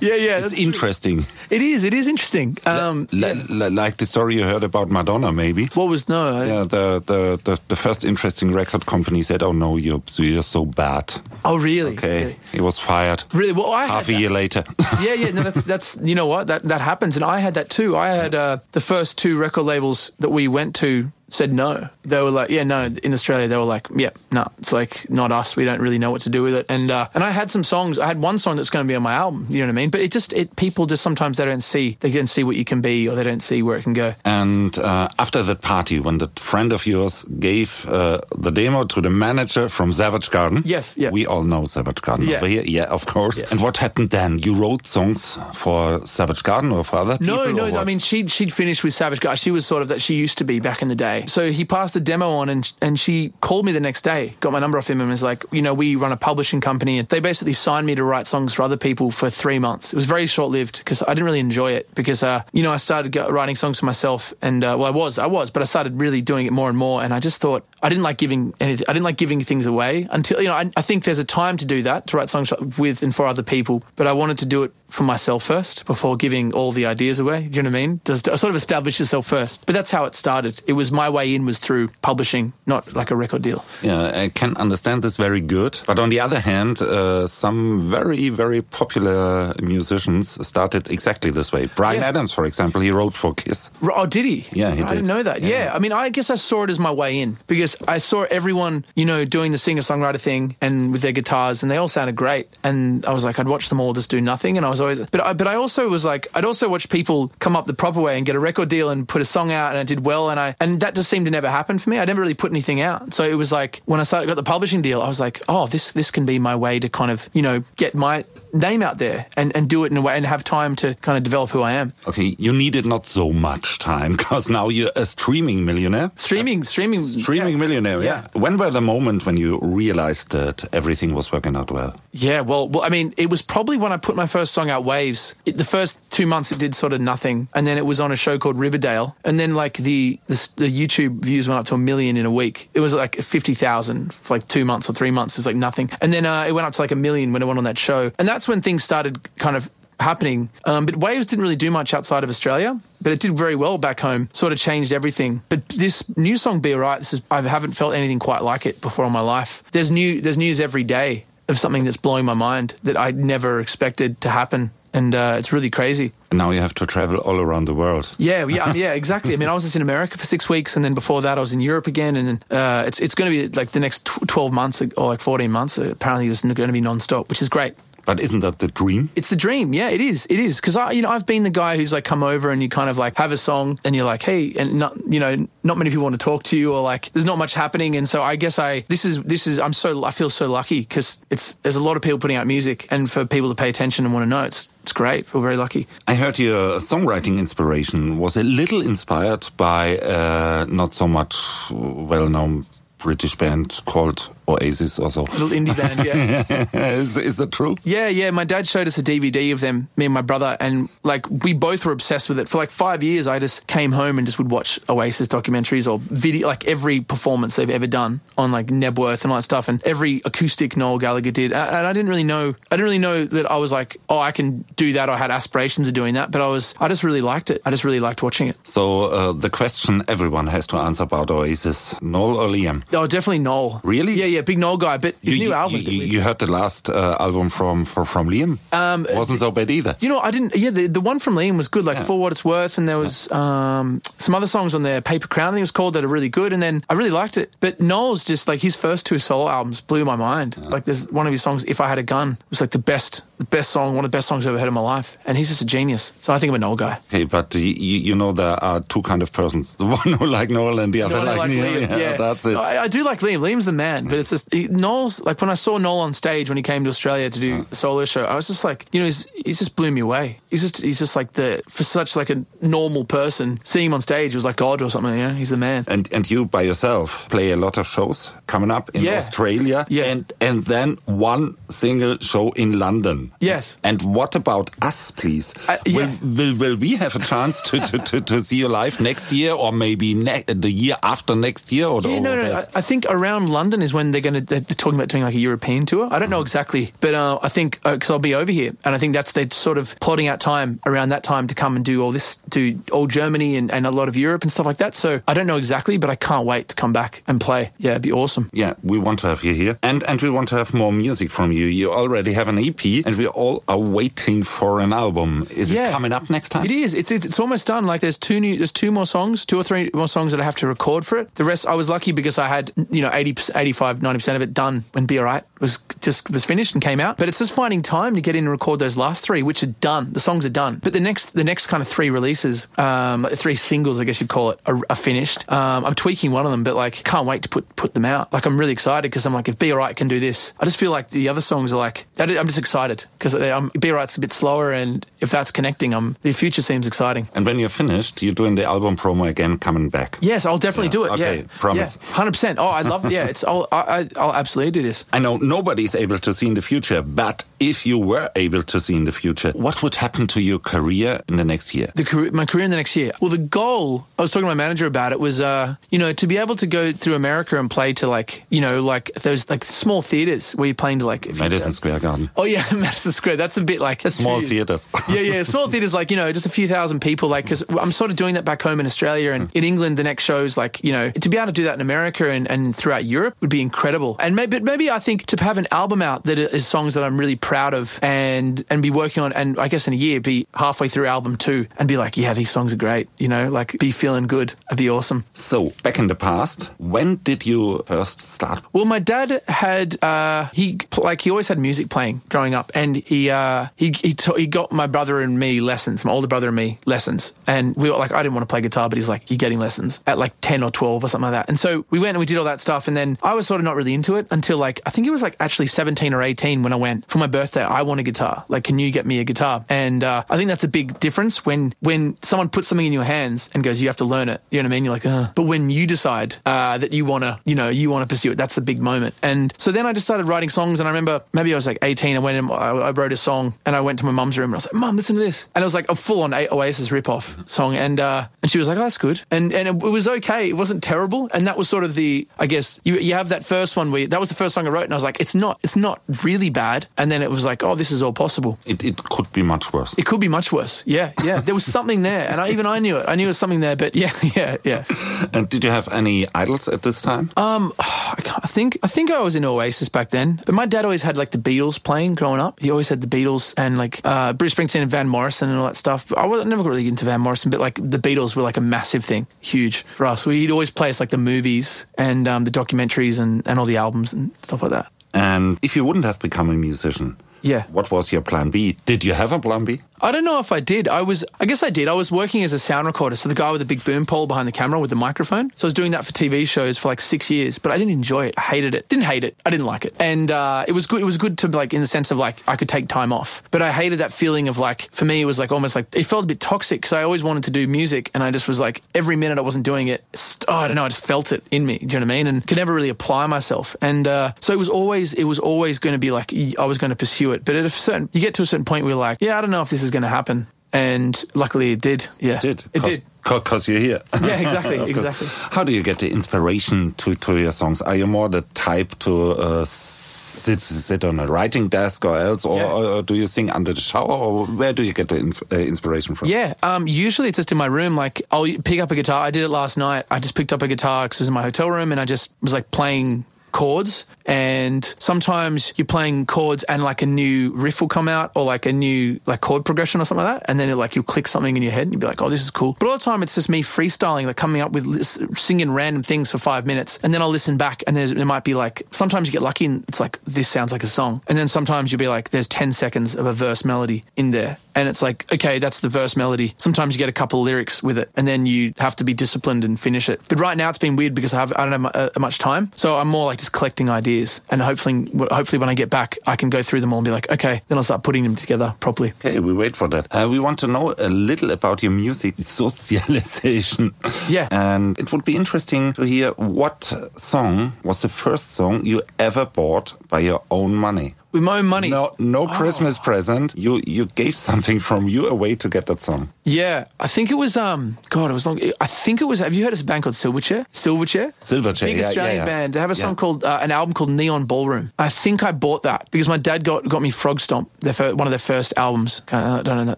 yeah, 0.00 0.14
yeah. 0.16 0.36
it's 0.38 0.42
that's 0.42 0.54
true. 0.54 0.64
interesting. 0.64 1.24
It 1.50 1.62
is. 1.62 1.84
It 1.84 1.94
is 1.94 2.06
interesting. 2.08 2.56
Um, 2.66 3.08
li- 3.12 3.34
like 3.70 3.96
the 3.96 4.06
story 4.06 4.34
you 4.36 4.44
heard 4.44 4.62
about 4.64 4.90
Madonna, 4.90 5.32
maybe. 5.32 5.66
what 5.74 5.88
was 5.88 6.08
no? 6.08 6.20
I- 6.38 6.46
Yeah, 6.46 6.62
the, 6.64 7.02
the, 7.04 7.40
the, 7.44 7.60
the 7.68 7.76
first 7.76 8.04
interesting 8.04 8.52
record 8.52 8.86
company 8.86 9.22
said, 9.22 9.42
oh 9.42 9.52
no, 9.52 9.76
you're, 9.76 10.02
you're 10.18 10.42
so 10.42 10.64
bad. 10.64 11.14
Oh, 11.44 11.56
really? 11.58 11.92
Okay, 11.96 12.20
Really? 12.20 12.36
he 12.52 12.60
was 12.60 12.78
fired. 12.78 13.24
Really? 13.32 13.52
Well, 13.52 13.72
I 13.72 13.86
Half 13.86 14.08
a 14.08 14.12
year 14.12 14.30
later. 14.30 14.62
yeah, 15.00 15.14
yeah. 15.14 15.30
No, 15.32 15.42
that's 15.42 15.64
that's 15.64 15.98
you 16.02 16.14
know 16.14 16.26
what 16.26 16.46
that 16.46 16.62
that 16.62 16.80
happens, 16.80 17.16
and 17.16 17.24
I 17.24 17.40
had 17.40 17.54
that 17.54 17.70
too. 17.70 17.96
I 17.96 18.08
had 18.10 18.34
uh, 18.34 18.58
the 18.72 18.80
first 18.80 19.18
two 19.18 19.38
record 19.38 19.64
labels 19.64 20.10
that 20.18 20.30
we 20.30 20.46
went 20.48 20.74
to 20.76 21.10
said 21.32 21.52
no. 21.52 21.88
They 22.04 22.20
were 22.22 22.30
like, 22.30 22.50
yeah, 22.50 22.64
no. 22.64 22.88
In 23.02 23.12
Australia, 23.12 23.48
they 23.48 23.56
were 23.56 23.64
like, 23.64 23.86
yeah, 23.94 24.10
no. 24.32 24.44
It's 24.58 24.72
like 24.72 25.08
not 25.10 25.32
us. 25.32 25.56
We 25.56 25.64
don't 25.64 25.80
really 25.80 25.98
know 25.98 26.10
what 26.10 26.22
to 26.22 26.30
do 26.30 26.42
with 26.42 26.54
it. 26.54 26.66
And 26.68 26.90
uh, 26.90 27.08
and 27.14 27.22
I 27.24 27.30
had 27.30 27.50
some 27.50 27.64
songs. 27.64 27.98
I 27.98 28.06
had 28.06 28.20
one 28.22 28.38
song 28.38 28.56
that's 28.56 28.70
going 28.70 28.84
to 28.84 28.88
be 28.88 28.94
on 28.96 29.02
my 29.02 29.12
album. 29.14 29.46
You 29.48 29.60
know 29.60 29.66
what 29.66 29.72
I 29.72 29.80
mean? 29.82 29.90
But 29.90 30.00
it 30.00 30.12
just 30.12 30.32
it 30.32 30.56
people 30.56 30.86
just 30.86 31.02
sometimes 31.02 31.36
they 31.36 31.44
don't 31.44 31.62
see 31.62 31.96
they 32.00 32.10
don't 32.10 32.26
see 32.28 32.44
what 32.44 32.56
you 32.56 32.64
can 32.64 32.80
be 32.80 33.08
or 33.08 33.14
they 33.14 33.24
don't 33.24 33.42
see 33.42 33.62
where 33.62 33.76
it 33.78 33.82
can 33.84 33.92
go. 33.94 34.14
And 34.24 34.76
uh, 34.78 35.08
after 35.18 35.42
that 35.42 35.60
party, 35.62 36.00
when 36.00 36.18
that 36.18 36.38
friend 36.38 36.72
of 36.72 36.86
yours 36.86 37.24
gave 37.24 37.86
uh, 37.88 38.18
the 38.36 38.50
demo 38.50 38.84
to 38.84 39.00
the 39.00 39.10
manager 39.10 39.68
from 39.68 39.92
Savage 39.92 40.30
Garden, 40.30 40.62
Yes, 40.64 40.96
yeah. 40.98 41.10
we 41.10 41.26
all 41.26 41.44
know 41.44 41.64
Savage 41.64 42.02
Garden 42.02 42.26
Yeah. 42.28 42.36
over 42.38 42.46
here. 42.46 42.62
Yeah, 42.64 42.84
of 42.84 43.06
course. 43.06 43.40
Yeah. 43.40 43.46
And 43.50 43.60
what 43.60 43.76
happened 43.76 44.10
then? 44.10 44.38
You 44.38 44.54
wrote 44.54 44.86
songs 44.86 45.38
for 45.54 46.04
Savage 46.06 46.42
Garden 46.42 46.72
or 46.72 46.84
for 46.84 46.96
other 46.96 47.18
people? 47.18 47.52
No, 47.52 47.68
no. 47.68 47.78
I 47.80 47.84
mean, 47.84 47.98
she'd 47.98 48.30
she'd 48.30 48.52
finished 48.52 48.82
with 48.84 48.94
Savage 48.94 49.20
Garden. 49.20 49.36
She 49.36 49.50
was 49.50 49.66
sort 49.66 49.82
of 49.82 49.88
that 49.88 50.00
she 50.02 50.14
used 50.14 50.38
to 50.38 50.44
be 50.44 50.60
back 50.60 50.82
in 50.82 50.88
the 50.88 50.94
day, 50.94 51.19
So 51.26 51.50
he 51.50 51.64
passed 51.64 51.94
the 51.94 52.00
demo 52.00 52.30
on, 52.30 52.48
and 52.48 52.70
and 52.80 52.98
she 52.98 53.32
called 53.40 53.64
me 53.64 53.72
the 53.72 53.80
next 53.80 54.02
day, 54.02 54.34
got 54.40 54.52
my 54.52 54.58
number 54.58 54.78
off 54.78 54.88
him, 54.88 55.00
and 55.00 55.10
was 55.10 55.22
like, 55.22 55.44
you 55.52 55.62
know, 55.62 55.74
we 55.74 55.96
run 55.96 56.12
a 56.12 56.16
publishing 56.16 56.60
company, 56.60 56.98
and 56.98 57.08
they 57.08 57.20
basically 57.20 57.52
signed 57.52 57.86
me 57.86 57.94
to 57.94 58.04
write 58.04 58.26
songs 58.26 58.54
for 58.54 58.62
other 58.62 58.76
people 58.76 59.10
for 59.10 59.30
three 59.30 59.58
months. 59.58 59.92
It 59.92 59.96
was 59.96 60.04
very 60.04 60.26
short 60.26 60.50
lived 60.50 60.78
because 60.78 61.02
I 61.02 61.14
didn't 61.14 61.24
really 61.24 61.40
enjoy 61.40 61.72
it 61.72 61.94
because, 61.94 62.22
uh, 62.22 62.42
you 62.52 62.62
know, 62.62 62.72
I 62.72 62.76
started 62.76 63.14
writing 63.16 63.56
songs 63.56 63.80
for 63.80 63.86
myself, 63.86 64.32
and 64.42 64.62
uh, 64.64 64.76
well, 64.78 64.86
I 64.86 64.90
was, 64.90 65.18
I 65.18 65.26
was, 65.26 65.50
but 65.50 65.62
I 65.62 65.64
started 65.64 66.00
really 66.00 66.22
doing 66.22 66.46
it 66.46 66.52
more 66.52 66.68
and 66.68 66.78
more, 66.78 67.02
and 67.02 67.12
I 67.12 67.20
just 67.20 67.40
thought 67.40 67.66
I 67.82 67.88
didn't 67.88 68.04
like 68.04 68.18
giving 68.18 68.54
anything. 68.60 68.86
I 68.88 68.92
didn't 68.92 69.04
like 69.04 69.16
giving 69.16 69.40
things 69.40 69.66
away 69.66 70.08
until 70.10 70.40
you 70.40 70.48
know. 70.48 70.54
I, 70.54 70.70
I 70.76 70.82
think 70.82 71.04
there's 71.04 71.18
a 71.18 71.24
time 71.24 71.56
to 71.58 71.66
do 71.66 71.82
that 71.82 72.06
to 72.08 72.16
write 72.16 72.28
songs 72.28 72.52
with 72.78 73.02
and 73.02 73.14
for 73.14 73.26
other 73.26 73.42
people, 73.42 73.82
but 73.96 74.06
I 74.06 74.12
wanted 74.12 74.38
to 74.38 74.46
do 74.46 74.64
it 74.64 74.72
for 74.90 75.04
myself 75.04 75.42
first 75.44 75.86
before 75.86 76.16
giving 76.16 76.52
all 76.52 76.72
the 76.72 76.86
ideas 76.86 77.20
away. 77.20 77.48
Do 77.48 77.56
you 77.56 77.62
know 77.62 77.70
what 77.70 77.78
I 77.78 77.86
mean? 77.86 78.00
Just 78.04 78.26
sort 78.26 78.44
of 78.50 78.54
establish 78.56 78.98
yourself 78.98 79.26
first. 79.26 79.66
But 79.66 79.74
that's 79.74 79.90
how 79.90 80.04
it 80.04 80.14
started. 80.14 80.60
It 80.66 80.74
was 80.74 80.90
my 80.92 81.08
way 81.08 81.34
in 81.34 81.46
was 81.46 81.58
through 81.58 81.88
publishing, 82.02 82.52
not 82.66 82.94
like 82.94 83.10
a 83.10 83.16
record 83.16 83.42
deal. 83.42 83.64
Yeah, 83.82 84.22
I 84.24 84.28
can 84.28 84.56
understand 84.56 85.02
this 85.02 85.16
very 85.16 85.40
good. 85.40 85.80
But 85.86 85.98
on 85.98 86.10
the 86.10 86.20
other 86.20 86.40
hand, 86.40 86.82
uh, 86.82 87.26
some 87.26 87.80
very, 87.80 88.28
very 88.28 88.62
popular 88.62 89.54
musicians 89.62 90.46
started 90.46 90.90
exactly 90.90 91.30
this 91.30 91.52
way. 91.52 91.66
Bryan 91.76 92.00
Yeah. 92.00 92.08
Adams, 92.08 92.32
for 92.34 92.44
example, 92.44 92.80
he 92.80 92.90
wrote 92.90 93.14
for 93.14 93.34
Kiss. 93.34 93.70
Oh, 93.82 94.06
did 94.06 94.24
he? 94.24 94.46
Yeah, 94.52 94.74
he 94.74 94.82
I 94.82 94.86
did. 94.88 94.94
didn't 94.96 95.06
know 95.06 95.22
that. 95.22 95.42
Yeah. 95.42 95.70
I 95.74 95.78
mean, 95.78 95.92
I 95.92 96.08
guess 96.10 96.30
I 96.30 96.36
saw 96.36 96.64
it 96.64 96.70
as 96.70 96.78
my 96.78 96.90
way 96.90 97.20
in 97.20 97.36
because 97.46 97.76
I 97.88 97.98
saw 97.98 98.24
everyone, 98.30 98.84
you 98.94 99.04
know, 99.04 99.24
doing 99.24 99.52
the 99.52 99.58
singer 99.58 99.82
songwriter 99.82 100.20
thing 100.20 100.56
and 100.60 100.92
with 100.92 101.02
their 101.02 101.12
guitars, 101.12 101.62
and 101.62 101.70
they 101.70 101.76
all 101.76 101.88
sounded 101.88 102.16
great. 102.16 102.48
And 102.64 103.04
I 103.06 103.12
was 103.12 103.24
like, 103.24 103.38
I'd 103.38 103.48
watch 103.48 103.68
them 103.68 103.80
all 103.80 103.92
just 103.92 104.10
do 104.10 104.20
nothing, 104.20 104.56
and 104.56 104.66
I 104.66 104.70
was 104.70 104.79
always, 104.80 105.00
but 105.00 105.20
I, 105.20 105.32
but 105.32 105.46
I 105.46 105.54
also 105.54 105.88
was 105.88 106.04
like, 106.04 106.26
I'd 106.34 106.44
also 106.44 106.68
watch 106.68 106.88
people 106.88 107.32
come 107.38 107.56
up 107.56 107.66
the 107.66 107.74
proper 107.74 108.00
way 108.00 108.16
and 108.16 108.26
get 108.26 108.36
a 108.36 108.40
record 108.40 108.68
deal 108.68 108.90
and 108.90 109.08
put 109.08 109.20
a 109.20 109.24
song 109.24 109.52
out, 109.52 109.70
and 109.70 109.78
it 109.78 109.94
did 109.94 110.04
well, 110.04 110.30
and 110.30 110.40
I 110.40 110.56
and 110.60 110.80
that 110.80 110.94
just 110.94 111.10
seemed 111.10 111.26
to 111.26 111.30
never 111.30 111.48
happen 111.48 111.78
for 111.78 111.90
me. 111.90 111.98
I 111.98 112.04
never 112.04 112.20
really 112.20 112.34
put 112.34 112.50
anything 112.50 112.80
out, 112.80 113.12
so 113.14 113.24
it 113.24 113.34
was 113.34 113.52
like 113.52 113.82
when 113.84 114.00
I 114.00 114.04
started 114.04 114.26
got 114.26 114.36
the 114.36 114.42
publishing 114.42 114.82
deal, 114.82 115.02
I 115.02 115.08
was 115.08 115.20
like, 115.20 115.42
oh, 115.48 115.66
this 115.66 115.92
this 115.92 116.10
can 116.10 116.26
be 116.26 116.38
my 116.38 116.56
way 116.56 116.78
to 116.78 116.88
kind 116.88 117.10
of 117.10 117.28
you 117.32 117.42
know 117.42 117.62
get 117.76 117.94
my 117.94 118.24
name 118.52 118.82
out 118.82 118.98
there 118.98 119.26
and 119.36 119.54
and 119.56 119.68
do 119.68 119.84
it 119.84 119.90
in 119.90 119.96
a 119.96 120.02
way 120.02 120.16
and 120.16 120.26
have 120.26 120.42
time 120.44 120.74
to 120.76 120.94
kind 120.96 121.16
of 121.16 121.24
develop 121.24 121.50
who 121.50 121.62
I 121.62 121.72
am. 121.72 121.92
Okay, 122.06 122.36
you 122.38 122.52
needed 122.52 122.86
not 122.86 123.06
so 123.06 123.32
much 123.32 123.78
time 123.78 124.12
because 124.16 124.48
now 124.48 124.68
you're 124.68 124.90
a 124.96 125.06
streaming 125.06 125.64
millionaire. 125.64 126.10
Streaming, 126.14 126.64
streaming, 126.64 127.00
Streaming 127.00 127.54
yeah. 127.54 127.60
millionaire, 127.60 128.02
yeah. 128.02 128.26
When 128.32 128.56
were 128.56 128.70
the 128.70 128.80
moment 128.80 129.26
when 129.26 129.36
you 129.36 129.58
realized 129.62 130.30
that 130.30 130.64
everything 130.72 131.14
was 131.14 131.32
working 131.32 131.56
out 131.56 131.70
well? 131.70 131.94
Yeah, 132.12 132.40
well, 132.40 132.68
well, 132.68 132.82
I 132.82 132.88
mean, 132.88 133.14
it 133.16 133.30
was 133.30 133.42
probably 133.42 133.76
when 133.76 133.92
I 133.92 133.96
put 133.96 134.16
my 134.16 134.26
first 134.26 134.52
song 134.52 134.69
out, 134.70 134.84
Waves. 134.84 135.34
It, 135.44 135.56
the 135.56 135.64
first 135.64 136.10
two 136.10 136.26
months, 136.26 136.52
it 136.52 136.58
did 136.58 136.74
sort 136.74 136.92
of 136.92 137.00
nothing, 137.00 137.48
and 137.54 137.66
then 137.66 137.78
it 137.78 137.86
was 137.86 138.00
on 138.00 138.12
a 138.12 138.16
show 138.16 138.38
called 138.38 138.58
Riverdale, 138.58 139.16
and 139.24 139.38
then 139.38 139.54
like 139.54 139.74
the 139.74 140.18
the, 140.26 140.52
the 140.56 140.68
YouTube 140.68 141.24
views 141.24 141.48
went 141.48 141.58
up 141.58 141.66
to 141.66 141.74
a 141.74 141.78
million 141.78 142.16
in 142.16 142.26
a 142.26 142.30
week. 142.30 142.68
It 142.74 142.80
was 142.80 142.94
like 142.94 143.16
fifty 143.16 143.54
thousand 143.54 144.14
for 144.14 144.34
like 144.34 144.48
two 144.48 144.64
months 144.64 144.88
or 144.88 144.92
three 144.92 145.10
months. 145.10 145.36
It 145.36 145.40
was 145.40 145.46
like 145.46 145.56
nothing, 145.56 145.90
and 146.00 146.12
then 146.12 146.26
uh, 146.26 146.44
it 146.48 146.52
went 146.52 146.66
up 146.66 146.72
to 146.74 146.82
like 146.82 146.92
a 146.92 146.96
million 146.96 147.32
when 147.32 147.42
it 147.42 147.46
went 147.46 147.58
on 147.58 147.64
that 147.64 147.78
show, 147.78 148.12
and 148.18 148.26
that's 148.26 148.48
when 148.48 148.62
things 148.62 148.84
started 148.84 149.36
kind 149.36 149.56
of 149.56 149.70
happening. 150.00 150.50
Um, 150.64 150.86
but 150.86 150.96
Waves 150.96 151.26
didn't 151.26 151.42
really 151.42 151.56
do 151.56 151.70
much 151.70 151.94
outside 151.94 152.24
of 152.24 152.30
Australia, 152.30 152.80
but 153.00 153.12
it 153.12 153.20
did 153.20 153.36
very 153.36 153.54
well 153.54 153.78
back 153.78 154.00
home. 154.00 154.28
Sort 154.32 154.52
of 154.52 154.58
changed 154.58 154.92
everything. 154.92 155.42
But 155.48 155.68
this 155.68 156.16
new 156.16 156.36
song, 156.36 156.60
"Be 156.60 156.74
Alright," 156.74 157.00
this 157.00 157.14
is 157.14 157.22
I 157.30 157.42
haven't 157.42 157.72
felt 157.72 157.94
anything 157.94 158.18
quite 158.18 158.42
like 158.42 158.66
it 158.66 158.80
before 158.80 159.04
in 159.04 159.12
my 159.12 159.20
life. 159.20 159.62
There's 159.72 159.90
new 159.90 160.20
there's 160.20 160.38
news 160.38 160.60
every 160.60 160.84
day 160.84 161.26
of 161.50 161.58
something 161.58 161.84
that's 161.84 161.96
blowing 161.96 162.24
my 162.24 162.34
mind 162.34 162.74
that 162.82 162.96
I 162.96 163.10
never 163.10 163.60
expected 163.60 164.20
to 164.22 164.30
happen, 164.30 164.70
and 164.92 165.14
uh, 165.14 165.36
it's 165.38 165.52
really 165.52 165.70
crazy. 165.70 166.12
And 166.30 166.38
now 166.38 166.50
you 166.50 166.60
have 166.60 166.74
to 166.74 166.86
travel 166.86 167.18
all 167.18 167.38
around 167.38 167.66
the 167.66 167.74
world. 167.74 168.12
Yeah, 168.18 168.46
yeah, 168.46 168.72
yeah, 168.74 168.92
exactly. 168.94 169.32
I 169.32 169.36
mean, 169.36 169.48
I 169.48 169.54
was 169.54 169.64
just 169.64 169.76
in 169.76 169.82
America 169.82 170.16
for 170.18 170.26
six 170.26 170.48
weeks, 170.48 170.76
and 170.76 170.84
then 170.84 170.94
before 170.94 171.22
that, 171.22 171.38
I 171.38 171.40
was 171.40 171.52
in 171.52 171.60
Europe 171.60 171.86
again, 171.86 172.16
and 172.16 172.26
then 172.26 172.42
uh, 172.50 172.84
it's 172.86 173.00
it's 173.00 173.14
going 173.14 173.30
to 173.32 173.36
be 173.36 173.48
like 173.58 173.70
the 173.72 173.80
next 173.80 174.06
tw- 174.06 174.26
twelve 174.26 174.52
months 174.52 174.82
or 174.96 175.06
like 175.06 175.20
fourteen 175.20 175.50
months. 175.50 175.78
Apparently, 175.78 176.28
it's 176.28 176.42
going 176.42 176.54
to 176.54 176.72
be 176.72 176.80
non-stop, 176.80 177.28
which 177.28 177.42
is 177.42 177.48
great. 177.48 177.74
But 178.04 178.20
isn't 178.20 178.40
that 178.40 178.58
the 178.58 178.68
dream? 178.68 179.10
It's 179.16 179.30
the 179.30 179.36
dream. 179.36 179.72
Yeah, 179.72 179.90
it 179.90 180.00
is. 180.00 180.26
It 180.26 180.38
is 180.38 180.60
because 180.60 180.76
I, 180.76 180.92
you 180.92 181.02
know, 181.02 181.10
I've 181.10 181.26
been 181.26 181.42
the 181.42 181.50
guy 181.50 181.76
who's 181.76 181.92
like 181.92 182.04
come 182.04 182.22
over 182.22 182.50
and 182.50 182.62
you 182.62 182.68
kind 182.68 182.90
of 182.90 182.98
like 182.98 183.16
have 183.16 183.32
a 183.32 183.36
song 183.36 183.78
and 183.84 183.94
you're 183.94 184.04
like, 184.04 184.22
hey, 184.22 184.52
and 184.58 184.74
not, 184.74 184.96
you 185.08 185.20
know, 185.20 185.46
not 185.62 185.76
many 185.76 185.90
people 185.90 186.04
want 186.04 186.14
to 186.14 186.24
talk 186.24 186.42
to 186.44 186.58
you 186.58 186.72
or 186.74 186.82
like 186.82 187.12
there's 187.12 187.24
not 187.26 187.38
much 187.38 187.54
happening. 187.54 187.96
And 187.96 188.08
so 188.08 188.22
I 188.22 188.36
guess 188.36 188.58
I 188.58 188.80
this 188.88 189.04
is 189.04 189.22
this 189.24 189.46
is 189.46 189.58
I'm 189.58 189.72
so 189.72 190.04
I 190.04 190.10
feel 190.10 190.30
so 190.30 190.50
lucky 190.50 190.80
because 190.80 191.24
it's 191.30 191.54
there's 191.58 191.76
a 191.76 191.82
lot 191.82 191.96
of 191.96 192.02
people 192.02 192.18
putting 192.18 192.36
out 192.36 192.46
music 192.46 192.86
and 192.90 193.10
for 193.10 193.24
people 193.24 193.48
to 193.48 193.54
pay 193.54 193.68
attention 193.68 194.04
and 194.04 194.14
want 194.14 194.24
to 194.24 194.28
know 194.28 194.42
it's 194.44 194.68
it's 194.82 194.92
great. 194.92 195.26
Feel 195.26 195.42
very 195.42 195.56
lucky. 195.56 195.86
I 196.06 196.14
heard 196.14 196.38
your 196.38 196.78
songwriting 196.78 197.38
inspiration 197.38 198.18
was 198.18 198.36
a 198.36 198.42
little 198.42 198.80
inspired 198.80 199.46
by 199.56 199.98
uh, 199.98 200.64
not 200.68 200.94
so 200.94 201.06
much 201.06 201.36
well-known 201.70 202.64
British 202.98 203.34
band 203.34 203.80
called 203.84 204.34
Oasis 204.50 204.98
or 204.98 205.10
so. 205.10 205.22
Little 205.22 205.48
indie 205.48 205.76
band, 205.76 206.04
yeah. 206.04 206.66
is, 206.98 207.16
is 207.16 207.36
that 207.38 207.52
true? 207.52 207.76
Yeah, 207.84 208.08
yeah. 208.08 208.30
My 208.30 208.44
dad 208.44 208.66
showed 208.66 208.86
us 208.86 208.98
a 208.98 209.02
DVD 209.02 209.52
of 209.52 209.60
them, 209.60 209.88
me 209.96 210.06
and 210.06 210.14
my 210.14 210.22
brother, 210.22 210.56
and 210.60 210.88
like 211.02 211.28
we 211.30 211.52
both 211.52 211.84
were 211.84 211.92
obsessed 211.92 212.28
with 212.28 212.38
it. 212.38 212.48
For 212.48 212.58
like 212.58 212.70
five 212.70 213.02
years, 213.02 213.26
I 213.26 213.38
just 213.38 213.66
came 213.66 213.92
home 213.92 214.18
and 214.18 214.26
just 214.26 214.38
would 214.38 214.50
watch 214.50 214.78
Oasis 214.88 215.28
documentaries 215.28 215.90
or 215.90 215.98
video, 215.98 216.46
like 216.46 216.66
every 216.66 217.00
performance 217.00 217.56
they've 217.56 217.70
ever 217.70 217.86
done 217.86 218.20
on 218.36 218.52
like 218.52 218.66
Knebworth 218.66 219.22
and 219.22 219.32
all 219.32 219.38
that 219.38 219.42
stuff, 219.42 219.68
and 219.68 219.84
every 219.86 220.22
acoustic 220.24 220.76
Noel 220.76 220.98
Gallagher 220.98 221.30
did. 221.30 221.52
And 221.52 221.86
I 221.86 221.92
didn't 221.92 222.08
really 222.08 222.24
know, 222.24 222.54
I 222.70 222.76
didn't 222.76 222.84
really 222.84 222.98
know 222.98 223.24
that 223.24 223.50
I 223.50 223.56
was 223.56 223.72
like, 223.72 223.96
oh, 224.08 224.18
I 224.18 224.32
can 224.32 224.64
do 224.76 224.92
that. 224.94 225.08
I 225.08 225.16
had 225.16 225.30
aspirations 225.30 225.88
of 225.88 225.94
doing 225.94 226.14
that, 226.14 226.30
but 226.30 226.40
I 226.40 226.48
was, 226.48 226.74
I 226.80 226.88
just 226.88 227.04
really 227.04 227.20
liked 227.20 227.50
it. 227.50 227.62
I 227.64 227.70
just 227.70 227.84
really 227.84 228.00
liked 228.00 228.22
watching 228.22 228.48
it. 228.48 228.56
So 228.66 229.04
uh, 229.04 229.32
the 229.32 229.50
question 229.50 230.02
everyone 230.08 230.46
has 230.48 230.66
to 230.68 230.76
answer 230.76 231.02
about 231.04 231.30
Oasis, 231.30 232.00
Noel 232.02 232.36
or 232.36 232.48
Liam? 232.48 232.82
Oh, 232.92 233.06
definitely 233.06 233.40
Noel. 233.40 233.80
Really? 233.84 234.14
Yeah, 234.14 234.26
yeah, 234.26 234.39
big 234.42 234.58
Noel 234.58 234.76
guy. 234.76 234.98
But 234.98 235.14
his 235.22 235.34
you, 235.36 235.40
new 235.44 235.48
you- 235.48 235.52
album. 235.54 235.80
You, 235.80 236.02
you 236.02 236.20
heard 236.20 236.38
the 236.38 236.50
last 236.50 236.88
uh, 236.88 237.16
album 237.20 237.48
from 237.50 237.84
for, 237.84 238.04
from 238.04 238.28
Liam? 238.28 238.58
Um, 238.72 239.06
Wasn't 239.14 239.38
so 239.38 239.50
bad 239.50 239.70
either. 239.70 239.96
You 240.00 240.08
know, 240.08 240.18
I 240.18 240.30
didn't. 240.30 240.56
Yeah, 240.56 240.70
the, 240.70 240.86
the 240.86 241.00
one 241.00 241.18
from 241.18 241.34
Liam 241.34 241.56
was 241.56 241.68
good, 241.68 241.84
like 241.84 241.98
Yeah. 241.98 242.04
For 242.04 242.18
What 242.18 242.32
It's 242.32 242.44
Worth, 242.44 242.78
and 242.78 242.88
there 242.88 242.98
was 242.98 243.30
um, 243.32 244.00
some 244.04 244.34
other 244.34 244.46
songs 244.46 244.74
on 244.74 244.82
there, 244.82 245.00
Paper 245.00 245.26
Crown, 245.28 245.48
I 245.48 245.50
think 245.52 245.60
it 245.60 245.62
was 245.62 245.70
called, 245.70 245.94
that 245.94 246.04
are 246.04 246.08
really 246.08 246.28
good. 246.28 246.52
And 246.52 246.62
then 246.62 246.82
I 246.88 246.94
really 246.94 247.10
liked 247.10 247.36
it. 247.36 247.50
But 247.60 247.80
Noel's 247.80 248.24
just 248.24 248.48
like 248.48 248.60
his 248.60 248.76
first 248.76 249.06
two 249.06 249.18
solo 249.18 249.48
albums 249.48 249.80
blew 249.80 250.04
my 250.04 250.16
mind. 250.16 250.56
Like 250.56 250.84
there's 250.84 251.10
one 251.10 251.26
of 251.26 251.32
his 251.32 251.42
songs, 251.42 251.64
If 251.64 251.80
I 251.80 251.88
Had 251.88 251.98
a 251.98 252.02
Gun, 252.02 252.38
was 252.50 252.60
like 252.60 252.70
the 252.70 252.78
best, 252.78 253.22
the 253.38 253.44
best 253.44 253.70
song, 253.70 253.96
one 253.96 254.04
of 254.04 254.10
the 254.10 254.16
best 254.16 254.28
songs 254.28 254.46
I've 254.46 254.52
ever 254.52 254.58
heard 254.60 254.68
in 254.68 254.74
my 254.74 254.80
life. 254.80 255.18
And 255.26 255.36
he's 255.38 255.48
just 255.48 255.62
a 255.62 255.66
genius. 255.66 256.12
So 256.20 256.32
I 256.32 256.38
think 256.38 256.50
I'm 256.50 256.54
a 256.56 256.58
Noel 256.58 256.76
guy. 256.76 256.98
Okay, 257.08 257.24
but 257.24 257.54
you, 257.54 257.62
you 257.98 258.14
know 258.14 258.32
there 258.32 258.62
are 258.62 258.80
two 258.80 259.02
kind 259.02 259.22
of 259.22 259.32
persons: 259.32 259.76
the 259.82 259.86
one 259.86 260.12
who 260.18 260.26
like 260.26 260.50
Noel 260.50 260.80
and 260.80 260.92
the 260.92 261.02
other 261.02 261.16
No, 261.18 261.24
like, 261.24 261.38
like 261.38 261.50
Liam. 261.50 261.86
Liam, 261.86 261.98
yeah. 261.98 262.16
that's 262.16 262.46
it. 262.46 262.56
I, 262.56 262.82
I 262.84 262.88
do 262.88 263.04
like 263.04 263.20
Liam. 263.20 263.40
Liam's 263.40 263.64
the 263.64 263.72
man, 263.72 264.06
but 264.08 264.18
it's 264.20 264.30
just 264.30 264.52
he, 264.52 264.68
Noel's 264.68 265.20
like 265.22 265.40
when 265.40 265.50
I 265.50 265.54
saw 265.54 265.78
Noel 265.78 266.00
on 266.00 266.12
stage 266.12 266.48
when 266.50 266.56
he 266.56 266.62
came 266.62 266.84
to 266.84 266.90
Australia 266.90 267.28
to 267.30 267.40
do 267.40 267.66
a 267.70 267.74
solo 267.74 268.04
show, 268.04 268.24
I 268.24 268.36
was 268.36 268.46
just 268.46 268.64
like, 268.64 268.86
you 268.92 269.00
know, 269.00 269.06
he's, 269.06 269.28
he's 269.44 269.58
just 269.58 269.76
blew 269.76 269.90
me 269.90 270.00
away. 270.00 270.38
He's 270.50 270.62
just 270.62 270.82
he's 270.82 270.98
just 270.98 271.16
like 271.16 271.32
the 271.32 271.62
for 271.68 271.84
such 271.84 272.16
like 272.16 272.30
a 272.30 272.44
normal 272.60 273.04
person, 273.04 273.60
seeing 273.64 273.86
him 273.86 273.94
on 273.94 274.00
stage 274.00 274.34
was 274.34 274.44
like 274.44 274.56
God 274.56 274.82
or 274.82 274.90
something. 274.90 275.16
You 275.18 275.28
know, 275.28 275.34
he's 275.34 275.50
the 275.50 275.56
man. 275.56 275.84
and 275.88 276.08
and 276.12 276.30
you 276.30 276.44
by 276.46 276.62
yourself 276.62 277.28
play 277.28 277.50
a 277.52 277.56
lot 277.56 277.78
of 277.78 277.86
shows 277.86 278.32
coming 278.46 278.70
up 278.70 278.90
in 278.94 279.02
Yeah. 279.02 279.16
Australia, 279.18 279.86
Yeah. 279.88 280.04
and 280.12 280.32
and 280.40 280.64
then 280.64 280.96
one 281.06 281.56
single 281.68 282.18
show 282.20 282.50
in 282.56 282.78
London. 282.78 283.32
Yes. 283.40 283.78
And 283.84 284.02
what 284.02 284.34
about 284.36 284.70
us, 284.82 285.10
please? 285.10 285.54
Uh, 285.68 285.76
yeah. 285.86 285.96
will, 285.96 286.10
will 286.36 286.56
will 286.56 286.76
we 286.76 286.96
have 286.96 287.14
a 287.16 287.20
chance 287.20 287.60
to, 287.62 287.78
to, 287.80 287.98
to, 287.98 288.20
to 288.20 288.40
see 288.42 288.56
you 288.56 288.68
live 288.68 289.00
next 289.00 289.32
year, 289.32 289.52
or 289.52 289.72
maybe 289.72 290.14
ne- 290.14 290.44
the 290.46 290.70
year 290.70 290.96
after 291.02 291.34
next 291.36 291.72
year? 291.72 291.86
Or 291.86 292.00
Yeah, 292.02 292.18
no, 292.20 292.34
no. 292.42 292.54
I, 292.56 292.64
I 292.74 292.80
think 292.80 293.06
around 293.08 293.50
London 293.50 293.82
is 293.82 293.92
when 293.94 294.09
they're 294.12 294.20
going 294.20 294.34
to. 294.34 294.40
They're 294.40 294.60
talking 294.60 294.98
about 294.98 295.08
doing 295.08 295.22
like 295.22 295.34
a 295.34 295.38
European 295.38 295.86
tour. 295.86 296.08
I 296.10 296.18
don't 296.18 296.30
know 296.30 296.40
exactly, 296.40 296.92
but 297.00 297.14
uh, 297.14 297.38
I 297.42 297.48
think 297.48 297.82
because 297.82 298.10
I'll 298.10 298.18
be 298.18 298.34
over 298.34 298.52
here, 298.52 298.72
and 298.84 298.94
I 298.94 298.98
think 298.98 299.14
that's 299.14 299.32
they're 299.32 299.50
sort 299.50 299.78
of 299.78 299.98
plotting 300.00 300.26
out 300.26 300.40
time 300.40 300.80
around 300.86 301.10
that 301.10 301.22
time 301.22 301.46
to 301.48 301.54
come 301.54 301.76
and 301.76 301.84
do 301.84 302.02
all 302.02 302.12
this, 302.12 302.36
do 302.48 302.80
all 302.92 303.06
Germany 303.06 303.56
and, 303.56 303.70
and 303.70 303.86
a 303.86 303.90
lot 303.90 304.08
of 304.08 304.16
Europe 304.16 304.42
and 304.42 304.52
stuff 304.52 304.66
like 304.66 304.78
that. 304.78 304.94
So 304.94 305.20
I 305.26 305.34
don't 305.34 305.46
know 305.46 305.56
exactly, 305.56 305.98
but 305.98 306.10
I 306.10 306.16
can't 306.16 306.46
wait 306.46 306.68
to 306.68 306.76
come 306.76 306.92
back 306.92 307.22
and 307.26 307.40
play. 307.40 307.70
Yeah, 307.78 307.92
it'd 307.92 308.02
be 308.02 308.12
awesome. 308.12 308.50
Yeah, 308.52 308.74
we 308.82 308.98
want 308.98 309.20
to 309.20 309.28
have 309.28 309.44
you 309.44 309.54
here, 309.54 309.78
and 309.82 310.02
and 310.04 310.20
we 310.20 310.30
want 310.30 310.48
to 310.48 310.56
have 310.56 310.74
more 310.74 310.92
music 310.92 311.30
from 311.30 311.52
you. 311.52 311.66
You 311.66 311.92
already 311.92 312.32
have 312.32 312.48
an 312.48 312.58
EP, 312.58 312.84
and 313.06 313.16
we 313.16 313.26
all 313.26 313.62
are 313.68 313.78
waiting 313.78 314.42
for 314.42 314.80
an 314.80 314.92
album. 314.92 315.46
Is 315.50 315.70
it 315.70 315.90
coming 315.90 316.12
up 316.12 316.28
next 316.30 316.50
time? 316.50 316.64
It 316.64 316.70
is. 316.70 316.94
It's, 316.94 317.10
it's 317.10 317.26
it's 317.26 317.40
almost 317.40 317.66
done. 317.66 317.86
Like 317.86 318.00
there's 318.00 318.18
two 318.18 318.40
new, 318.40 318.56
there's 318.56 318.72
two 318.72 318.90
more 318.90 319.06
songs, 319.06 319.44
two 319.44 319.58
or 319.58 319.64
three 319.64 319.90
more 319.94 320.08
songs 320.08 320.32
that 320.32 320.40
I 320.40 320.44
have 320.44 320.56
to 320.56 320.66
record 320.66 321.06
for 321.06 321.18
it. 321.18 321.34
The 321.36 321.44
rest, 321.44 321.66
I 321.66 321.74
was 321.74 321.88
lucky 321.88 322.12
because 322.12 322.38
I 322.38 322.48
had 322.48 322.72
you 322.90 323.02
know 323.02 323.10
80, 323.12 323.52
85, 323.54 323.99
90 324.00 324.18
percent 324.18 324.36
of 324.36 324.42
it 324.42 324.54
done 324.54 324.84
and 324.94 325.06
Be 325.06 325.18
Alright 325.18 325.44
was 325.60 325.78
just 326.00 326.30
was 326.30 326.44
finished 326.44 326.74
and 326.74 326.82
came 326.82 327.00
out. 327.00 327.16
But 327.18 327.28
it's 327.28 327.38
just 327.38 327.52
finding 327.52 327.82
time 327.82 328.14
to 328.14 328.20
get 328.20 328.34
in 328.34 328.44
and 328.44 328.50
record 328.50 328.78
those 328.78 328.96
last 328.96 329.22
three, 329.24 329.42
which 329.42 329.62
are 329.62 329.66
done. 329.80 330.12
The 330.12 330.20
songs 330.20 330.44
are 330.46 330.50
done. 330.50 330.80
But 330.82 330.92
the 330.92 331.00
next 331.00 331.30
the 331.34 331.44
next 331.44 331.66
kind 331.68 331.80
of 331.80 331.88
three 331.88 332.10
releases, 332.10 332.66
um, 332.78 333.26
three 333.32 333.54
singles, 333.54 334.00
I 334.00 334.04
guess 334.04 334.20
you'd 334.20 334.30
call 334.30 334.50
it, 334.50 334.60
are, 334.66 334.78
are 334.88 334.96
finished. 334.96 335.50
Um, 335.52 335.84
I'm 335.84 335.94
tweaking 335.94 336.32
one 336.32 336.44
of 336.46 336.50
them, 336.50 336.64
but 336.64 336.74
like 336.76 336.94
can't 337.04 337.26
wait 337.26 337.42
to 337.42 337.48
put 337.48 337.76
put 337.76 337.94
them 337.94 338.04
out. 338.04 338.32
Like 338.32 338.46
I'm 338.46 338.58
really 338.58 338.72
excited 338.72 339.10
because 339.10 339.26
I'm 339.26 339.34
like, 339.34 339.48
if 339.48 339.58
Be 339.58 339.72
Alright 339.72 339.96
can 339.96 340.08
do 340.08 340.18
this, 340.18 340.52
I 340.58 340.64
just 340.64 340.76
feel 340.78 340.90
like 340.90 341.10
the 341.10 341.28
other 341.28 341.40
songs 341.42 341.72
are 341.72 341.76
like 341.78 342.06
I'm 342.18 342.46
just 342.46 342.58
excited 342.58 343.04
because 343.18 343.34
um, 343.34 343.70
Be 343.78 343.90
Alright's 343.90 344.16
a 344.16 344.20
bit 344.20 344.32
slower, 344.32 344.72
and 344.72 345.04
if 345.20 345.30
that's 345.30 345.50
connecting, 345.50 345.92
um, 345.94 346.16
the 346.22 346.32
future 346.32 346.62
seems 346.62 346.86
exciting. 346.86 347.28
And 347.34 347.44
when 347.44 347.58
you're 347.58 347.68
finished, 347.68 348.22
you're 348.22 348.34
doing 348.34 348.54
the 348.54 348.64
album 348.64 348.96
promo 348.96 349.28
again, 349.28 349.58
coming 349.58 349.88
back. 349.90 350.16
Yes, 350.20 350.46
I'll 350.46 350.58
definitely 350.58 350.86
Yeah, 350.86 350.90
do 350.90 351.04
it. 351.04 351.10
okay, 351.12 351.36
yeah, 351.40 351.46
promise. 351.58 351.96
hundred 352.12 352.32
percent. 352.32 352.58
Oh, 352.58 352.66
I 352.66 352.82
love. 352.82 353.10
Yeah, 353.10 353.26
it's. 353.26 353.44
I'll. 353.44 353.68
I, 353.72 353.80
I- 353.80 354.08
I'll 354.16 354.32
absolutely 354.34 354.70
do 354.72 354.82
this. 354.82 355.04
I 355.12 355.18
know 355.18 355.36
nobody's 355.50 355.94
able 355.94 356.18
to 356.18 356.32
see 356.32 356.46
in 356.46 356.54
the 356.54 356.62
future, 356.62 357.02
but 357.02 357.44
if 357.58 357.84
you 357.84 357.98
were 357.98 358.30
able 358.36 358.62
to 358.62 358.80
see 358.80 358.94
in 358.94 359.04
the 359.04 359.12
future, 359.12 359.50
what 359.52 359.82
would 359.82 359.96
happen 359.96 360.26
to 360.28 360.40
your 360.40 360.58
career 360.58 361.20
in 361.28 361.36
the 361.36 361.44
next 361.44 361.74
year? 361.74 361.88
the 361.94 362.04
career, 362.04 362.30
my 362.32 362.46
career 362.46 362.64
in 362.64 362.70
the 362.70 362.76
next 362.76 362.96
year. 362.96 363.10
Well, 363.20 363.30
the 363.30 363.38
goal 363.38 364.06
I 364.18 364.22
was 364.22 364.30
talking 364.30 364.48
to 364.48 364.54
my 364.54 364.54
manager 364.54 364.86
about 364.86 365.12
it 365.12 365.20
was, 365.20 365.40
uh, 365.40 365.74
you 365.90 365.98
know, 365.98 366.12
to 366.12 366.26
be 366.26 366.36
able 366.38 366.56
to 366.56 366.66
go 366.66 366.92
through 366.92 367.14
America 367.14 367.58
and 367.58 367.68
play 367.70 367.92
to 367.94 368.06
like, 368.06 368.44
you 368.48 368.60
know, 368.60 368.82
like 368.82 369.12
those 369.14 369.50
like 369.50 369.64
small 369.64 370.02
theaters 370.02 370.52
where 370.52 370.66
you're 370.66 370.74
playing 370.74 371.00
to 371.00 371.06
like. 371.06 371.26
Madison 371.38 371.72
Square 371.72 372.00
Garden. 372.00 372.30
Oh 372.36 372.44
yeah, 372.44 372.64
Madison 372.72 373.12
Square. 373.12 373.36
That's 373.36 373.56
a 373.56 373.64
bit 373.64 373.80
like 373.80 374.00
Small 374.10 374.40
theaters. 374.40 374.88
yeah, 375.08 375.20
yeah, 375.20 375.42
small 375.42 375.68
theaters 375.68 375.92
like 375.92 376.10
you 376.10 376.16
know 376.16 376.32
just 376.32 376.46
a 376.46 376.50
few 376.50 376.68
thousand 376.68 377.00
people. 377.00 377.28
Like 377.28 377.44
because 377.44 377.62
I'm 377.68 377.92
sort 377.92 378.10
of 378.10 378.16
doing 378.16 378.34
that 378.34 378.44
back 378.44 378.62
home 378.62 378.80
in 378.80 378.86
Australia 378.86 379.32
and 379.32 379.50
in 379.54 379.64
England. 379.64 379.98
The 379.98 380.04
next 380.04 380.24
shows 380.24 380.56
like 380.56 380.82
you 380.84 380.92
know 380.92 381.10
to 381.10 381.28
be 381.28 381.36
able 381.36 381.46
to 381.46 381.52
do 381.52 381.64
that 381.64 381.74
in 381.74 381.80
America 381.80 382.30
and, 382.30 382.50
and 382.50 382.74
throughout 382.74 383.04
Europe 383.04 383.36
would 383.40 383.50
be 383.50 383.60
incredible. 383.60 384.16
And 384.20 384.34
maybe 384.34 384.60
maybe 384.60 384.90
I 384.90 384.98
think 384.98 385.26
to 385.26 385.36
have 385.40 385.58
an 385.58 385.66
album 385.70 386.02
out 386.02 386.24
that 386.24 386.38
is 386.38 386.66
songs 386.66 386.94
that 386.94 387.04
I'm 387.04 387.18
really 387.18 387.36
proud 387.36 387.74
of 387.74 387.98
and 388.02 388.64
and 388.70 388.82
be 388.82 388.90
working 388.90 389.22
on 389.22 389.32
and 389.32 389.58
I 389.58 389.68
guess 389.68 389.86
in 389.86 389.94
a 389.94 389.96
year 389.96 390.20
be 390.20 390.46
halfway 390.54 390.88
through 390.88 391.06
album 391.06 391.36
two 391.36 391.66
and 391.78 391.88
be 391.88 391.96
like 391.96 392.16
yeah 392.16 392.34
these 392.34 392.50
songs 392.50 392.72
are 392.72 392.76
great. 392.76 393.08
You 393.18 393.28
know 393.28 393.50
like 393.50 393.78
be 393.78 393.92
feeling 393.92 394.26
good. 394.26 394.54
It'd 394.68 394.78
be 394.78 394.90
awesome. 394.90 395.24
So, 395.34 395.72
back 395.82 395.98
in 395.98 396.06
the 396.06 396.14
past, 396.14 396.70
when 396.78 397.16
did 397.16 397.46
you 397.46 397.82
first 397.86 398.20
start? 398.20 398.62
Well, 398.72 398.84
my 398.84 398.98
dad 398.98 399.42
had 399.48 400.02
uh, 400.02 400.48
he 400.52 400.78
like 400.96 401.22
he 401.22 401.30
always 401.30 401.48
had 401.48 401.58
music 401.58 401.90
playing 401.90 402.22
growing 402.28 402.54
up, 402.54 402.70
and 402.74 402.96
he 402.96 403.30
uh, 403.30 403.68
he 403.76 403.92
he, 404.02 404.14
ta- 404.14 404.34
he 404.34 404.46
got 404.46 404.72
my 404.72 404.86
brother 404.86 405.20
and 405.20 405.38
me 405.38 405.60
lessons, 405.60 406.04
my 406.04 406.12
older 406.12 406.28
brother 406.28 406.48
and 406.48 406.56
me 406.56 406.78
lessons, 406.86 407.32
and 407.46 407.74
we 407.76 407.90
were 407.90 407.96
like 407.96 408.12
I 408.12 408.22
didn't 408.22 408.34
want 408.34 408.48
to 408.48 408.52
play 408.52 408.60
guitar, 408.60 408.88
but 408.88 408.96
he's 408.96 409.08
like 409.08 409.30
you're 409.30 409.38
getting 409.38 409.58
lessons 409.58 410.02
at 410.06 410.18
like 410.18 410.32
ten 410.40 410.62
or 410.62 410.70
twelve 410.70 411.04
or 411.04 411.08
something 411.08 411.30
like 411.30 411.32
that, 411.32 411.48
and 411.48 411.58
so 411.58 411.84
we 411.90 411.98
went 411.98 412.10
and 412.10 412.20
we 412.20 412.26
did 412.26 412.38
all 412.38 412.44
that 412.44 412.60
stuff, 412.60 412.88
and 412.88 412.96
then 412.96 413.18
I 413.22 413.34
was 413.34 413.46
sort 413.46 413.60
of 413.60 413.64
not 413.64 413.76
really 413.76 413.94
into 413.94 414.16
it 414.16 414.26
until 414.30 414.58
like 414.58 414.80
I 414.86 414.90
think 414.90 415.06
it 415.06 415.10
was 415.10 415.22
like 415.22 415.29
actually 415.38 415.66
seventeen 415.66 416.14
or 416.14 416.22
eighteen 416.22 416.62
when 416.62 416.72
I 416.72 416.76
went 416.76 417.08
for 417.08 417.18
my 417.18 417.26
birthday. 417.26 417.62
I 417.62 417.82
want 417.82 418.00
a 418.00 418.02
guitar. 418.02 418.44
Like, 418.48 418.64
can 418.64 418.78
you 418.78 418.90
get 418.90 419.06
me 419.06 419.20
a 419.20 419.24
guitar? 419.24 419.64
And 419.68 420.02
uh, 420.02 420.24
I 420.28 420.36
think 420.36 420.48
that's 420.48 420.64
a 420.64 420.68
big 420.68 420.98
difference 421.00 421.44
when 421.46 421.72
when 421.80 422.16
someone 422.22 422.48
puts 422.48 422.68
something 422.68 422.86
in 422.86 422.92
your 422.92 423.04
hands 423.04 423.50
and 423.54 423.62
goes, 423.62 423.80
you 423.80 423.88
have 423.88 423.96
to 423.98 424.04
learn 424.04 424.28
it. 424.28 424.40
You 424.50 424.62
know 424.62 424.68
what 424.68 424.72
I 424.72 424.76
mean? 424.76 424.84
You're 424.84 424.94
like, 424.94 425.06
uh. 425.06 425.28
but 425.34 425.42
when 425.42 425.70
you 425.70 425.86
decide 425.86 426.36
uh, 426.46 426.78
that 426.78 426.92
you 426.92 427.04
want 427.04 427.24
to, 427.24 427.38
you 427.44 427.54
know, 427.54 427.68
you 427.68 427.90
want 427.90 428.02
to 428.02 428.12
pursue 428.12 428.32
it, 428.32 428.36
that's 428.36 428.54
the 428.54 428.60
big 428.60 428.80
moment. 428.80 429.14
And 429.22 429.52
so 429.58 429.72
then 429.72 429.86
I 429.86 429.92
just 429.92 430.06
started 430.06 430.26
writing 430.26 430.50
songs, 430.50 430.80
and 430.80 430.88
I 430.88 430.90
remember 430.90 431.22
maybe 431.32 431.52
I 431.52 431.56
was 431.56 431.66
like 431.66 431.78
18. 431.82 432.16
I 432.16 432.18
went 432.18 432.38
and 432.38 432.50
I, 432.50 432.90
wrote 432.90 433.12
a 433.12 433.16
song, 433.16 433.54
and 433.64 433.76
I 433.76 433.80
went 433.80 433.98
to 434.00 434.04
my 434.04 434.10
mum's 434.10 434.38
room, 434.38 434.50
and 434.50 434.54
I 434.54 434.58
was 434.58 434.66
like, 434.72 434.80
Mum, 434.80 434.96
listen 434.96 435.16
to 435.16 435.22
this, 435.22 435.48
and 435.54 435.62
it 435.62 435.66
was 435.66 435.74
like 435.74 435.90
a 435.90 435.94
full 435.94 436.22
on 436.22 436.34
Oasis 436.34 436.90
ripoff 436.90 437.48
song, 437.48 437.76
and 437.76 438.00
uh, 438.00 438.26
and 438.42 438.50
she 438.50 438.58
was 438.58 438.68
like, 438.68 438.78
oh, 438.78 438.82
that's 438.82 438.98
good, 438.98 439.20
and 439.30 439.52
and 439.52 439.68
it, 439.68 439.76
was 439.76 440.08
okay. 440.08 440.48
It 440.48 440.56
wasn't 440.56 440.82
terrible, 440.82 441.28
and 441.32 441.46
that 441.46 441.56
was 441.56 441.68
sort 441.68 441.84
of 441.84 441.94
the, 441.94 442.26
I 442.38 442.46
guess 442.46 442.80
you 442.84 442.96
you 442.96 443.14
have 443.14 443.28
that 443.30 443.44
first 443.44 443.76
one 443.76 443.90
where 443.92 444.06
that 444.06 444.20
was 444.20 444.28
the 444.28 444.34
first 444.34 444.54
song 444.54 444.66
I 444.66 444.70
wrote, 444.70 444.84
and 444.84 444.92
I 444.92 444.96
was 444.96 445.04
like, 445.04 445.19
it's 445.20 445.34
not 445.34 445.58
it's 445.62 445.76
not 445.76 446.00
really 446.24 446.50
bad, 446.50 446.86
and 446.98 447.10
then 447.12 447.22
it 447.22 447.30
was 447.30 447.44
like, 447.44 447.62
oh, 447.62 447.74
this 447.76 447.90
is 447.92 448.02
all 448.02 448.12
possible. 448.12 448.58
It, 448.66 448.82
it 448.84 448.96
could 449.04 449.30
be 449.32 449.42
much 449.42 449.72
worse. 449.72 449.94
It 449.98 450.06
could 450.06 450.20
be 450.20 450.28
much 450.28 450.50
worse. 450.52 450.82
Yeah, 450.86 451.12
yeah. 451.24 451.40
There 451.40 451.54
was 451.54 451.64
something 451.64 452.02
there, 452.02 452.28
and 452.30 452.40
I, 452.40 452.50
even 452.50 452.66
I 452.66 452.78
knew 452.80 452.96
it. 452.98 453.04
I 453.08 453.14
knew 453.16 453.24
it 453.24 453.32
was 453.34 453.38
something 453.38 453.60
there, 453.60 453.76
but 453.76 453.94
yeah, 453.94 454.12
yeah, 454.36 454.56
yeah. 454.64 454.84
And 455.32 455.48
did 455.48 455.62
you 455.64 455.70
have 455.70 455.88
any 455.92 456.26
idols 456.34 456.68
at 456.68 456.82
this 456.82 457.02
time? 457.02 457.30
I, 457.36 458.14
can't- 458.24 458.40
I 458.42 458.46
think 458.48 458.78
I 458.82 458.86
think 458.88 459.10
I 459.10 459.20
was 459.20 459.36
in 459.36 459.44
Oasis 459.44 459.88
back 459.88 460.10
then, 460.10 460.40
but 460.46 460.54
my 460.54 460.66
dad 460.66 460.84
always 460.84 461.02
had 461.02 461.16
like 461.16 461.30
the 461.30 461.38
Beatles 461.38 461.82
playing 461.82 462.14
growing 462.16 462.40
up. 462.40 462.58
He 462.60 462.70
always 462.70 462.88
had 462.88 463.00
the 463.00 463.06
Beatles 463.06 463.54
and 463.56 463.76
like 463.78 464.00
uh, 464.04 464.32
Bruce 464.32 464.54
Springsteen 464.54 464.82
and 464.82 464.90
Van 464.90 465.08
Morrison 465.08 465.48
and 465.50 465.58
all 465.58 465.66
that 465.66 465.76
stuff. 465.76 466.08
But 466.08 466.18
I 466.18 466.26
was 466.26 466.40
I 466.40 466.44
never 466.44 466.62
got 466.62 466.70
really 466.70 466.88
into 466.88 467.04
Van 467.04 467.20
Morrison, 467.20 467.50
but 467.50 467.60
like 467.60 467.74
the 467.76 467.98
Beatles 467.98 468.34
were 468.36 468.42
like 468.42 468.56
a 468.56 468.60
massive 468.62 469.04
thing, 469.04 469.26
huge 469.40 469.82
for 469.82 470.06
us. 470.06 470.24
He'd 470.24 470.50
always 470.50 470.70
play 470.70 470.88
us 470.90 471.00
like 471.00 471.10
the 471.10 471.18
movies 471.18 471.86
and 471.98 472.26
um, 472.28 472.44
the 472.44 472.50
documentaries 472.50 473.20
and, 473.20 473.46
and 473.46 473.58
all 473.58 473.64
the 473.66 473.76
albums 473.76 474.12
and 474.12 474.30
stuff 474.42 474.62
like 474.62 474.70
that. 474.72 474.90
And 475.14 475.58
if 475.62 475.74
you 475.76 475.84
wouldn't 475.84 476.04
have 476.04 476.18
become 476.18 476.50
a 476.50 476.54
musician, 476.54 477.16
Yeah. 477.42 477.62
what 477.72 477.90
was 477.90 478.12
your 478.12 478.22
plan 478.22 478.50
B? 478.50 478.76
Did 478.86 479.02
you 479.04 479.14
have 479.14 479.32
a 479.32 479.38
plan 479.38 479.64
B? 479.64 479.80
I 480.02 480.12
don't 480.12 480.24
know 480.24 480.38
if 480.38 480.50
I 480.50 480.60
did. 480.60 480.88
I 480.88 481.02
was, 481.02 481.24
I 481.38 481.44
guess 481.44 481.62
I 481.62 481.68
did. 481.68 481.86
I 481.86 481.92
was 481.92 482.10
working 482.10 482.42
as 482.42 482.52
a 482.52 482.58
sound 482.58 482.86
recorder. 482.86 483.16
So 483.16 483.28
the 483.28 483.34
guy 483.34 483.50
with 483.50 483.60
the 483.60 483.66
big 483.66 483.84
boom 483.84 484.06
pole 484.06 484.26
behind 484.26 484.48
the 484.48 484.52
camera 484.52 484.80
with 484.80 484.90
the 484.90 484.96
microphone. 484.96 485.52
So 485.54 485.66
I 485.66 485.68
was 485.68 485.74
doing 485.74 485.92
that 485.92 486.06
for 486.06 486.12
TV 486.12 486.48
shows 486.48 486.78
for 486.78 486.88
like 486.88 487.00
six 487.00 487.30
years, 487.30 487.58
but 487.58 487.70
I 487.70 487.76
didn't 487.76 487.92
enjoy 487.92 488.26
it. 488.26 488.34
I 488.38 488.42
hated 488.42 488.74
it. 488.74 488.88
Didn't 488.88 489.04
hate 489.04 489.24
it. 489.24 489.36
I 489.44 489.50
didn't 489.50 489.66
like 489.66 489.84
it. 489.84 489.94
And, 490.00 490.30
uh, 490.30 490.64
it 490.66 490.72
was 490.72 490.86
good. 490.86 491.02
It 491.02 491.04
was 491.04 491.18
good 491.18 491.38
to 491.38 491.48
like, 491.48 491.74
in 491.74 491.80
the 491.80 491.86
sense 491.86 492.10
of 492.10 492.18
like, 492.18 492.42
I 492.48 492.56
could 492.56 492.68
take 492.68 492.88
time 492.88 493.12
off, 493.12 493.42
but 493.50 493.60
I 493.60 493.72
hated 493.72 493.98
that 494.00 494.12
feeling 494.12 494.48
of 494.48 494.56
like, 494.58 494.88
for 494.90 495.04
me, 495.04 495.20
it 495.20 495.26
was 495.26 495.38
like 495.38 495.52
almost 495.52 495.76
like, 495.76 495.94
it 495.94 496.04
felt 496.04 496.24
a 496.24 496.26
bit 496.26 496.40
toxic 496.40 496.80
because 496.80 496.94
I 496.94 497.02
always 497.02 497.22
wanted 497.22 497.44
to 497.44 497.50
do 497.50 497.66
music. 497.68 498.10
And 498.14 498.22
I 498.22 498.30
just 498.30 498.48
was 498.48 498.58
like, 498.58 498.82
every 498.94 499.16
minute 499.16 499.36
I 499.36 499.42
wasn't 499.42 499.66
doing 499.66 499.88
it, 499.88 500.02
oh, 500.48 500.54
I 500.54 500.66
don't 500.66 500.76
know. 500.76 500.84
I 500.84 500.88
just 500.88 501.04
felt 501.04 501.32
it 501.32 501.44
in 501.50 501.66
me. 501.66 501.76
Do 501.76 501.84
you 501.84 502.00
know 502.00 502.06
what 502.06 502.14
I 502.14 502.16
mean? 502.16 502.26
And 502.26 502.46
could 502.46 502.56
never 502.56 502.72
really 502.72 502.88
apply 502.88 503.26
myself. 503.26 503.76
And, 503.82 504.08
uh, 504.08 504.32
so 504.40 504.54
it 504.54 504.58
was 504.58 504.70
always, 504.70 505.12
it 505.12 505.24
was 505.24 505.38
always 505.38 505.78
going 505.78 505.94
to 505.94 505.98
be 505.98 506.10
like, 506.10 506.32
I 506.58 506.64
was 506.64 506.78
going 506.78 506.88
to 506.88 506.96
pursue 506.96 507.32
it. 507.32 507.44
But 507.44 507.56
at 507.56 507.66
a 507.66 507.70
certain, 507.70 508.08
you 508.12 508.22
get 508.22 508.34
to 508.34 508.42
a 508.42 508.46
certain 508.46 508.64
point 508.64 508.84
where 508.84 508.92
you're 508.92 508.98
like, 508.98 509.18
yeah, 509.20 509.36
I 509.36 509.40
don't 509.42 509.50
know 509.50 509.60
if 509.60 509.68
this 509.68 509.82
is 509.82 509.89
going 509.90 510.02
to 510.02 510.08
happen. 510.08 510.46
And 510.72 511.22
luckily 511.34 511.72
it 511.72 511.80
did. 511.80 512.06
Yeah. 512.20 512.34
It 512.36 512.40
did 512.42 512.64
It 512.74 512.82
Cause, 512.82 512.98
did. 512.98 513.04
Because 513.24 513.68
you're 513.68 513.80
here. 513.80 514.00
Yeah, 514.22 514.38
exactly, 514.40 514.78
exactly. 514.88 515.26
How 515.50 515.64
do 515.64 515.72
you 515.72 515.82
get 515.82 515.98
the 515.98 516.10
inspiration 516.10 516.92
to, 516.98 517.14
to 517.16 517.38
your 517.38 517.50
songs? 517.52 517.82
Are 517.82 517.96
you 517.96 518.06
more 518.06 518.28
the 518.28 518.42
type 518.54 518.96
to 519.00 519.32
uh, 519.32 519.64
sit, 519.64 520.60
sit 520.60 521.04
on 521.04 521.18
a 521.20 521.26
writing 521.26 521.68
desk 521.68 522.04
or 522.04 522.16
else, 522.16 522.44
or, 522.44 522.58
Yeah. 522.58 522.72
or 522.72 523.02
do 523.02 523.14
you 523.14 523.26
sing 523.26 523.50
under 523.50 523.72
the 523.72 523.80
shower, 523.80 524.06
or 524.12 524.46
where 524.46 524.72
do 524.72 524.82
you 524.82 524.92
get 524.92 525.08
the 525.08 525.16
inf- 525.16 525.42
uh, 525.52 525.56
inspiration 525.56 526.14
from? 526.14 526.28
Yeah, 526.28 526.54
um, 526.62 526.86
usually 526.86 527.28
it's 527.28 527.36
just 527.36 527.50
in 527.52 527.58
my 527.58 527.66
room. 527.66 527.96
Like 527.96 528.22
I'll 528.30 528.46
pick 528.64 528.80
up 528.80 528.90
a 528.90 528.94
guitar. 528.94 529.22
I 529.22 529.30
did 529.30 529.42
it 529.42 529.48
last 529.50 529.76
night. 529.76 530.06
I 530.10 530.18
just 530.20 530.34
picked 530.34 530.52
up 530.52 530.62
a 530.62 530.68
guitar 530.68 531.06
because 531.06 531.20
it 531.20 531.22
was 531.24 531.28
in 531.28 531.34
my 531.34 531.42
hotel 531.42 531.70
room, 531.70 531.90
and 531.92 532.00
I 532.00 532.04
just 532.04 532.34
was 532.40 532.52
like 532.52 532.70
playing 532.70 533.24
chords. 533.52 534.06
And 534.26 534.84
sometimes 534.98 535.72
you're 535.76 535.86
playing 535.86 536.26
chords, 536.26 536.62
and 536.64 536.84
like 536.84 537.02
a 537.02 537.06
new 537.06 537.50
riff 537.52 537.80
will 537.80 537.88
come 537.88 538.06
out, 538.06 538.30
or 538.36 538.44
like 538.44 538.64
a 538.64 538.72
new 538.72 539.18
like 539.26 539.40
chord 539.40 539.64
progression 539.64 540.00
or 540.00 540.04
something 540.04 540.24
like 540.24 540.40
that. 540.40 540.48
And 540.48 540.60
then 540.60 540.68
it, 540.68 540.76
like 540.76 540.94
you'll 540.94 541.04
click 541.04 541.26
something 541.26 541.56
in 541.56 541.62
your 541.62 541.72
head, 541.72 541.82
and 541.82 541.92
you'll 541.92 542.00
be 542.00 542.06
like, 542.06 542.22
"Oh, 542.22 542.28
this 542.28 542.42
is 542.42 542.50
cool." 542.50 542.76
But 542.78 542.86
all 542.86 542.98
the 542.98 543.02
time, 543.02 543.24
it's 543.24 543.34
just 543.34 543.48
me 543.48 543.62
freestyling, 543.62 544.26
like 544.26 544.36
coming 544.36 544.62
up 544.62 544.70
with 544.70 545.04
singing 545.36 545.72
random 545.72 546.04
things 546.04 546.30
for 546.30 546.38
five 546.38 546.64
minutes, 546.64 547.00
and 547.02 547.12
then 547.12 547.22
I'll 547.22 547.30
listen 547.30 547.56
back, 547.56 547.82
and 547.88 547.96
there's 547.96 548.12
there 548.12 548.24
might 548.24 548.44
be 548.44 548.54
like 548.54 548.82
sometimes 548.92 549.26
you 549.26 549.32
get 549.32 549.42
lucky, 549.42 549.64
and 549.64 549.84
it's 549.88 549.98
like 549.98 550.22
this 550.24 550.48
sounds 550.48 550.70
like 550.70 550.84
a 550.84 550.88
song, 550.88 551.22
and 551.26 551.36
then 551.36 551.48
sometimes 551.48 551.90
you'll 551.90 551.98
be 551.98 552.08
like, 552.08 552.30
"There's 552.30 552.46
ten 552.46 552.70
seconds 552.70 553.16
of 553.16 553.26
a 553.26 553.32
verse 553.32 553.64
melody 553.64 554.04
in 554.16 554.30
there," 554.30 554.58
and 554.76 554.88
it's 554.88 555.02
like, 555.02 555.26
okay, 555.32 555.58
that's 555.58 555.80
the 555.80 555.88
verse 555.88 556.16
melody. 556.16 556.54
Sometimes 556.56 556.94
you 556.94 556.98
get 556.98 557.08
a 557.08 557.12
couple 557.12 557.40
of 557.40 557.46
lyrics 557.46 557.82
with 557.82 557.98
it, 557.98 558.10
and 558.16 558.28
then 558.28 558.46
you 558.46 558.74
have 558.78 558.94
to 558.96 559.04
be 559.04 559.14
disciplined 559.14 559.64
and 559.64 559.80
finish 559.80 560.08
it. 560.08 560.20
But 560.28 560.38
right 560.38 560.56
now, 560.56 560.68
it's 560.68 560.78
been 560.78 560.94
weird 560.94 561.14
because 561.14 561.34
I, 561.34 561.40
have, 561.40 561.52
I 561.56 561.66
don't 561.66 561.82
have 561.82 561.96
uh, 561.96 562.20
much 562.20 562.38
time, 562.38 562.70
so 562.76 562.96
I'm 562.96 563.08
more 563.08 563.26
like 563.26 563.39
just 563.40 563.52
collecting 563.52 563.88
ideas, 563.90 564.42
and 564.50 564.62
hopefully, 564.62 565.08
hopefully 565.30 565.58
when 565.58 565.68
I 565.68 565.74
get 565.74 565.90
back, 565.90 566.18
I 566.26 566.36
can 566.36 566.50
go 566.50 566.62
through 566.62 566.80
them 566.80 566.92
all 566.92 566.98
and 566.98 567.04
be 567.04 567.10
like, 567.10 567.30
okay, 567.30 567.62
then 567.68 567.78
I'll 567.78 567.84
start 567.84 568.02
putting 568.02 568.24
them 568.24 568.36
together 568.36 568.74
properly. 568.80 569.12
Okay, 569.18 569.40
we 569.40 569.52
wait 569.52 569.76
for 569.76 569.88
that. 569.88 570.06
Uh, 570.10 570.28
we 570.30 570.38
want 570.38 570.58
to 570.60 570.66
know 570.66 570.94
a 570.98 571.08
little 571.08 571.50
about 571.50 571.82
your 571.82 571.92
music 571.92 572.36
socialization. 572.38 573.94
Yeah. 574.28 574.48
And 574.50 574.98
it 574.98 575.12
would 575.12 575.24
be 575.24 575.36
interesting 575.36 575.92
to 575.94 576.02
hear 576.02 576.32
what 576.32 576.92
song 577.16 577.72
was 577.82 578.02
the 578.02 578.08
first 578.08 578.52
song 578.52 578.84
you 578.86 579.02
ever 579.18 579.46
bought 579.46 579.94
by 580.08 580.20
your 580.20 580.42
own 580.50 580.74
money. 580.74 581.14
With 581.32 581.42
my 581.42 581.58
own 581.58 581.66
money. 581.66 581.88
No, 581.88 582.12
no 582.18 582.46
Christmas 582.46 582.98
present. 582.98 583.54
You 583.56 583.80
you 583.86 584.06
gave 584.06 584.34
something 584.34 584.80
from 584.80 585.08
you 585.08 585.28
away 585.28 585.54
to 585.56 585.68
get 585.68 585.86
that 585.86 586.02
song. 586.02 586.28
Yeah, 586.44 586.86
I 586.98 587.06
think 587.06 587.30
it 587.30 587.34
was. 587.34 587.56
Um, 587.56 587.98
God, 588.08 588.30
it 588.30 588.34
was 588.34 588.46
long. 588.46 588.60
I 588.80 588.86
think 588.86 589.20
it 589.20 589.26
was. 589.26 589.38
Have 589.38 589.54
you 589.54 589.64
heard 589.64 589.72
of 589.72 589.80
a 589.80 589.84
band 589.84 590.02
called 590.02 590.16
Silverchair? 590.16 590.66
Silverchair. 590.72 591.32
Silverchair, 591.38 591.86
Big 591.86 591.98
yeah, 591.98 592.06
Australian 592.06 592.36
yeah, 592.36 592.42
yeah. 592.42 592.44
band. 592.44 592.72
They 592.72 592.80
have 592.80 592.90
a 592.90 592.94
song 592.94 593.14
called 593.14 593.44
uh, 593.44 593.60
an 593.62 593.70
album 593.70 593.94
called 593.94 594.10
Neon 594.10 594.46
Ballroom. 594.46 594.92
I 594.98 595.08
think 595.08 595.42
I 595.44 595.52
bought 595.52 595.82
that 595.82 596.10
because 596.10 596.28
my 596.28 596.38
dad 596.38 596.64
got 596.64 596.88
got 596.88 597.00
me 597.02 597.10
Frog 597.10 597.38
Stomp, 597.38 597.70
their 597.80 597.92
fir- 597.92 598.14
one 598.14 598.26
of 598.26 598.32
their 598.32 598.38
first 598.38 598.74
albums. 598.76 599.22
I 599.30 599.62
don't 599.62 599.86
know. 599.86 599.96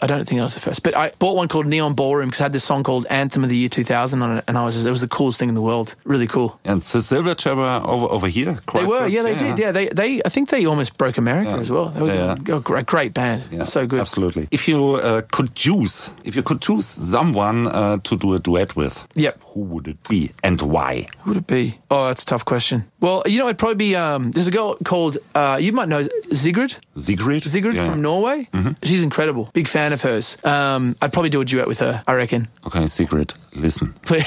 I 0.00 0.06
don't 0.06 0.24
think 0.26 0.38
that 0.38 0.44
was 0.44 0.54
the 0.54 0.60
first, 0.60 0.82
but 0.82 0.96
I 0.96 1.10
bought 1.18 1.34
one 1.34 1.48
called 1.48 1.66
Neon 1.66 1.94
Ballroom 1.94 2.28
because 2.28 2.40
I 2.40 2.44
had 2.44 2.52
this 2.52 2.64
song 2.64 2.84
called 2.84 3.06
Anthem 3.10 3.42
of 3.42 3.50
the 3.50 3.56
Year 3.56 3.68
2000 3.68 4.22
on 4.22 4.38
it, 4.38 4.44
and 4.46 4.56
I 4.56 4.64
was 4.64 4.86
it 4.86 4.90
was 4.90 5.00
the 5.00 5.08
coolest 5.08 5.40
thing 5.40 5.48
in 5.48 5.56
the 5.56 5.62
world. 5.62 5.96
Really 6.04 6.28
cool. 6.28 6.60
And 6.64 6.84
so 6.84 7.00
Silverchair 7.00 7.56
were 7.56 7.80
over 7.84 8.06
over 8.06 8.28
here. 8.28 8.58
They 8.72 8.84
were, 8.84 9.06
yeah, 9.06 9.22
they 9.22 9.34
did, 9.34 9.58
yeah. 9.58 9.72
They, 9.72 9.88
they, 9.88 10.20
I 10.24 10.28
think 10.28 10.50
they 10.50 10.66
almost 10.66 10.98
broke 10.98 11.15
like 11.16 11.28
America 11.28 11.50
Yeah. 11.50 11.60
as 11.60 11.70
well. 11.70 11.88
They 11.94 12.00
were 12.02 12.08
Yeah, 12.14 12.34
doing- 12.34 12.56
oh, 12.56 12.60
great, 12.60 12.86
great 12.86 13.12
band. 13.14 13.42
Yeah, 13.50 13.64
so 13.64 13.86
good. 13.86 14.00
Absolutely. 14.00 14.48
If 14.50 14.68
you 14.68 14.94
uh, 14.96 15.22
could 15.32 15.54
choose, 15.54 16.10
if 16.24 16.36
you 16.36 16.42
could 16.42 16.60
choose 16.60 16.84
someone 16.86 17.66
uh, 17.68 17.98
to 18.02 18.16
do 18.16 18.34
a 18.34 18.38
duet 18.38 18.76
with, 18.76 19.06
Yep. 19.14 19.38
who 19.54 19.60
would 19.60 19.86
it 19.88 19.96
be 20.08 20.30
and 20.42 20.60
why? 20.60 21.06
Who 21.24 21.30
would 21.30 21.38
it 21.38 21.46
be? 21.46 21.74
Oh, 21.90 22.06
that's 22.06 22.22
a 22.22 22.26
tough 22.26 22.44
question. 22.44 22.84
Well, 23.00 23.22
you 23.26 23.38
know, 23.38 23.46
it'd 23.46 23.58
probably 23.58 23.76
be 23.90 23.96
um, 23.96 24.32
there's 24.32 24.48
a 24.48 24.52
girl 24.52 24.76
called 24.84 25.18
uh, 25.34 25.58
you 25.60 25.72
might 25.72 25.88
know 25.88 26.06
Sigrid. 26.32 26.76
Sigrid? 26.96 27.42
Sigrid 27.42 27.76
Yeah. 27.76 27.88
From 27.90 28.02
Norway. 28.02 28.48
She's 28.82 29.02
incredible. 29.02 29.50
Big 29.52 29.68
fan 29.68 29.92
of 29.92 30.02
hers. 30.02 30.36
Um, 30.44 30.94
I'd 31.02 31.12
probably 31.12 31.30
do 31.30 31.40
a 31.40 31.44
duet 31.44 31.66
with 31.68 31.78
her. 31.80 32.02
I 32.06 32.14
reckon. 32.14 32.48
Okay, 32.66 32.86
Sigrid, 32.86 33.34
listen, 33.54 33.94
Please, 34.02 34.26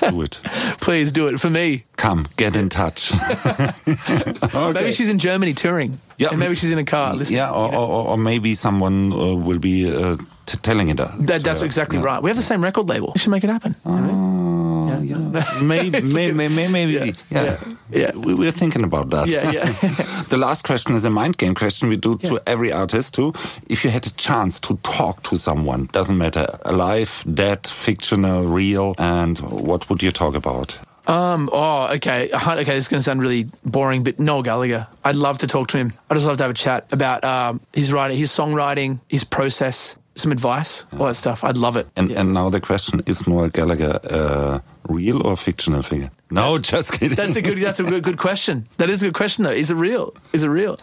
do 0.00 0.22
it. 0.22 0.40
please 0.80 1.12
do 1.12 1.28
it 1.28 1.40
for 1.40 1.50
me. 1.50 1.84
Come, 1.96 2.26
get 2.36 2.56
in 2.56 2.68
touch. 2.68 3.12
okay. 3.46 4.72
Maybe 4.72 4.92
she's 4.92 5.08
in 5.08 5.18
Germany 5.18 5.54
touring. 5.54 5.98
Yeah. 6.16 6.30
and 6.30 6.38
maybe 6.38 6.54
she's 6.54 6.70
in 6.70 6.78
a 6.78 6.84
car. 6.84 7.14
Listening. 7.14 7.38
yeah, 7.38 7.50
or, 7.50 7.74
or, 7.74 8.08
or 8.10 8.18
maybe 8.18 8.54
someone 8.54 9.12
uh, 9.12 9.34
will 9.34 9.58
be 9.58 9.90
uh, 9.92 10.16
t- 10.46 10.58
telling 10.62 10.88
it. 10.88 11.00
Uh, 11.00 11.08
That, 11.18 11.42
that's 11.42 11.60
her. 11.60 11.66
exactly 11.66 11.98
Yeah. 11.98 12.04
right. 12.04 12.22
We 12.22 12.30
have 12.30 12.36
the 12.36 12.42
same 12.42 12.62
record 12.62 12.88
label. 12.88 13.12
We 13.14 13.18
should 13.20 13.30
make 13.30 13.44
it 13.44 13.50
happen. 13.50 13.74
Oh, 13.84 15.00
yeah. 15.02 15.44
maybe, 15.62 16.00
maybe, 16.02 16.32
maybe, 16.32 16.68
maybe. 16.68 16.92
Yeah, 16.92 17.04
Yeah, 17.30 17.42
yeah, 17.42 17.56
yeah. 17.90 18.10
We, 18.16 18.34
we're 18.34 18.52
thinking 18.52 18.84
about 18.84 19.10
that. 19.10 19.28
Yeah, 19.28 19.50
yeah. 19.50 19.64
the 20.28 20.36
last 20.36 20.64
question 20.64 20.94
is 20.94 21.04
a 21.04 21.10
mind 21.10 21.36
game 21.38 21.54
question 21.54 21.88
we 21.88 21.96
do 21.96 22.16
to 22.18 22.40
every 22.46 22.72
artist 22.72 23.14
too. 23.14 23.32
If 23.68 23.84
you 23.84 23.90
had 23.90 24.06
a 24.06 24.10
chance 24.10 24.60
to 24.60 24.76
talk 24.82 25.22
to 25.24 25.36
someone, 25.36 25.88
doesn't 25.92 26.16
matter, 26.18 26.46
alive, 26.64 27.24
dead, 27.34 27.66
fictional, 27.66 28.44
real, 28.44 28.94
and 28.98 29.38
what 29.38 29.88
would 29.88 30.02
you 30.02 30.12
talk 30.12 30.34
about? 30.34 30.78
Um. 31.06 31.50
Oh, 31.52 31.88
okay. 31.94 32.30
Okay. 32.32 32.64
This 32.64 32.84
is 32.84 32.88
going 32.88 32.98
to 33.00 33.04
sound 33.04 33.20
really 33.20 33.48
boring, 33.64 34.04
but 34.04 34.18
Noel 34.18 34.42
Gallagher. 34.42 34.86
I'd 35.04 35.16
love 35.16 35.38
to 35.38 35.46
talk 35.46 35.68
to 35.68 35.78
him. 35.78 35.92
I'd 36.08 36.14
just 36.14 36.26
love 36.26 36.38
to 36.38 36.44
have 36.44 36.50
a 36.50 36.54
chat 36.54 36.86
about 36.92 37.24
um, 37.24 37.60
his 37.72 37.92
writing, 37.92 38.16
his 38.16 38.30
songwriting, 38.30 39.00
his 39.08 39.24
process, 39.24 39.98
some 40.14 40.32
advice, 40.32 40.84
all 40.98 41.06
that 41.06 41.14
stuff. 41.14 41.44
I'd 41.44 41.56
love 41.58 41.76
it. 41.76 41.86
And 41.96 42.10
Yeah. 42.10 42.20
and 42.20 42.32
now 42.32 42.48
the 42.50 42.60
question 42.60 43.02
is 43.06 43.26
Noel 43.26 43.48
Gallagher 43.48 44.00
a 44.04 44.62
real 44.88 45.26
or 45.26 45.36
fictional 45.36 45.82
figure? 45.82 46.10
No, 46.30 46.58
just 46.58 46.92
kidding. 46.92 47.16
That's 47.16 47.36
a 47.36 47.42
good. 47.42 47.58
That's 47.58 47.80
a 47.80 47.84
good, 47.84 48.02
good 48.02 48.18
question. 48.18 48.66
That 48.78 48.90
is 48.90 49.02
a 49.02 49.06
good 49.06 49.14
question, 49.14 49.44
though. 49.44 49.50
Is 49.50 49.70
it 49.70 49.74
real? 49.74 50.14
Is 50.32 50.42
it 50.42 50.48
real? 50.48 50.78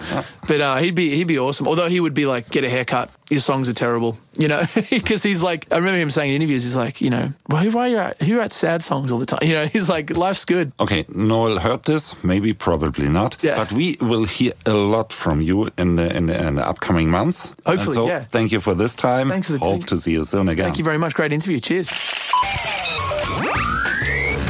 But 0.48 0.62
uh, 0.62 0.78
he'd 0.78 0.96
be 0.96 1.10
he'd 1.16 1.28
be 1.28 1.40
awesome. 1.40 1.68
Although 1.68 1.90
he 1.90 2.00
would 2.00 2.14
be 2.14 2.26
like, 2.26 2.50
get 2.50 2.64
a 2.64 2.70
haircut. 2.70 3.10
Your 3.30 3.40
songs 3.40 3.70
are 3.70 3.74
terrible, 3.74 4.18
you 4.34 4.50
know, 4.50 4.64
because 4.90 5.24
he's 5.24 5.42
like. 5.42 5.66
I 5.72 5.78
remember 5.78 6.00
him 6.00 6.10
saying 6.10 6.32
in 6.32 6.36
interviews, 6.42 6.64
he's 6.64 6.76
like, 6.76 7.00
you 7.02 7.10
know, 7.10 7.34
why 7.48 7.68
why 7.70 7.88
you 7.88 7.98
write, 7.98 8.22
who 8.22 8.38
writes 8.38 8.56
sad 8.56 8.84
songs 8.84 9.12
all 9.12 9.20
the 9.20 9.26
time? 9.26 9.40
You 9.42 9.54
know, 9.54 9.66
he's 9.74 9.90
like, 9.90 10.10
life's 10.10 10.46
good. 10.46 10.74
Okay, 10.80 11.06
Noel 11.10 11.60
heard 11.60 11.86
this, 11.86 12.22
maybe, 12.24 12.54
probably 12.54 13.08
not. 13.08 13.38
Yeah. 13.42 13.56
But 13.56 13.72
we 13.72 13.98
will 14.02 14.26
hear 14.26 14.52
a 14.66 14.74
lot 14.74 15.14
from 15.14 15.42
you 15.42 15.70
in 15.78 15.96
the, 15.96 16.16
in 16.16 16.26
the, 16.26 16.48
in 16.48 16.56
the 16.56 16.68
upcoming 16.68 17.10
months. 17.10 17.56
Hopefully, 17.66 17.96
so, 17.96 18.08
yeah. 18.08 18.22
Thank 18.22 18.52
you 18.52 18.60
for 18.60 18.76
this 18.76 18.96
time. 18.96 19.30
Thanks 19.30 19.48
for 19.48 19.54
the 19.54 19.60
Hope 19.60 19.86
to 19.86 19.98
see 19.98 20.12
you 20.12 20.24
soon 20.26 20.50
again. 20.50 20.66
Thank 20.66 20.78
you 20.78 20.84
very 20.84 20.98
much. 20.98 21.14
Great 21.14 21.32
interview. 21.32 21.60
Cheers. 21.60 21.90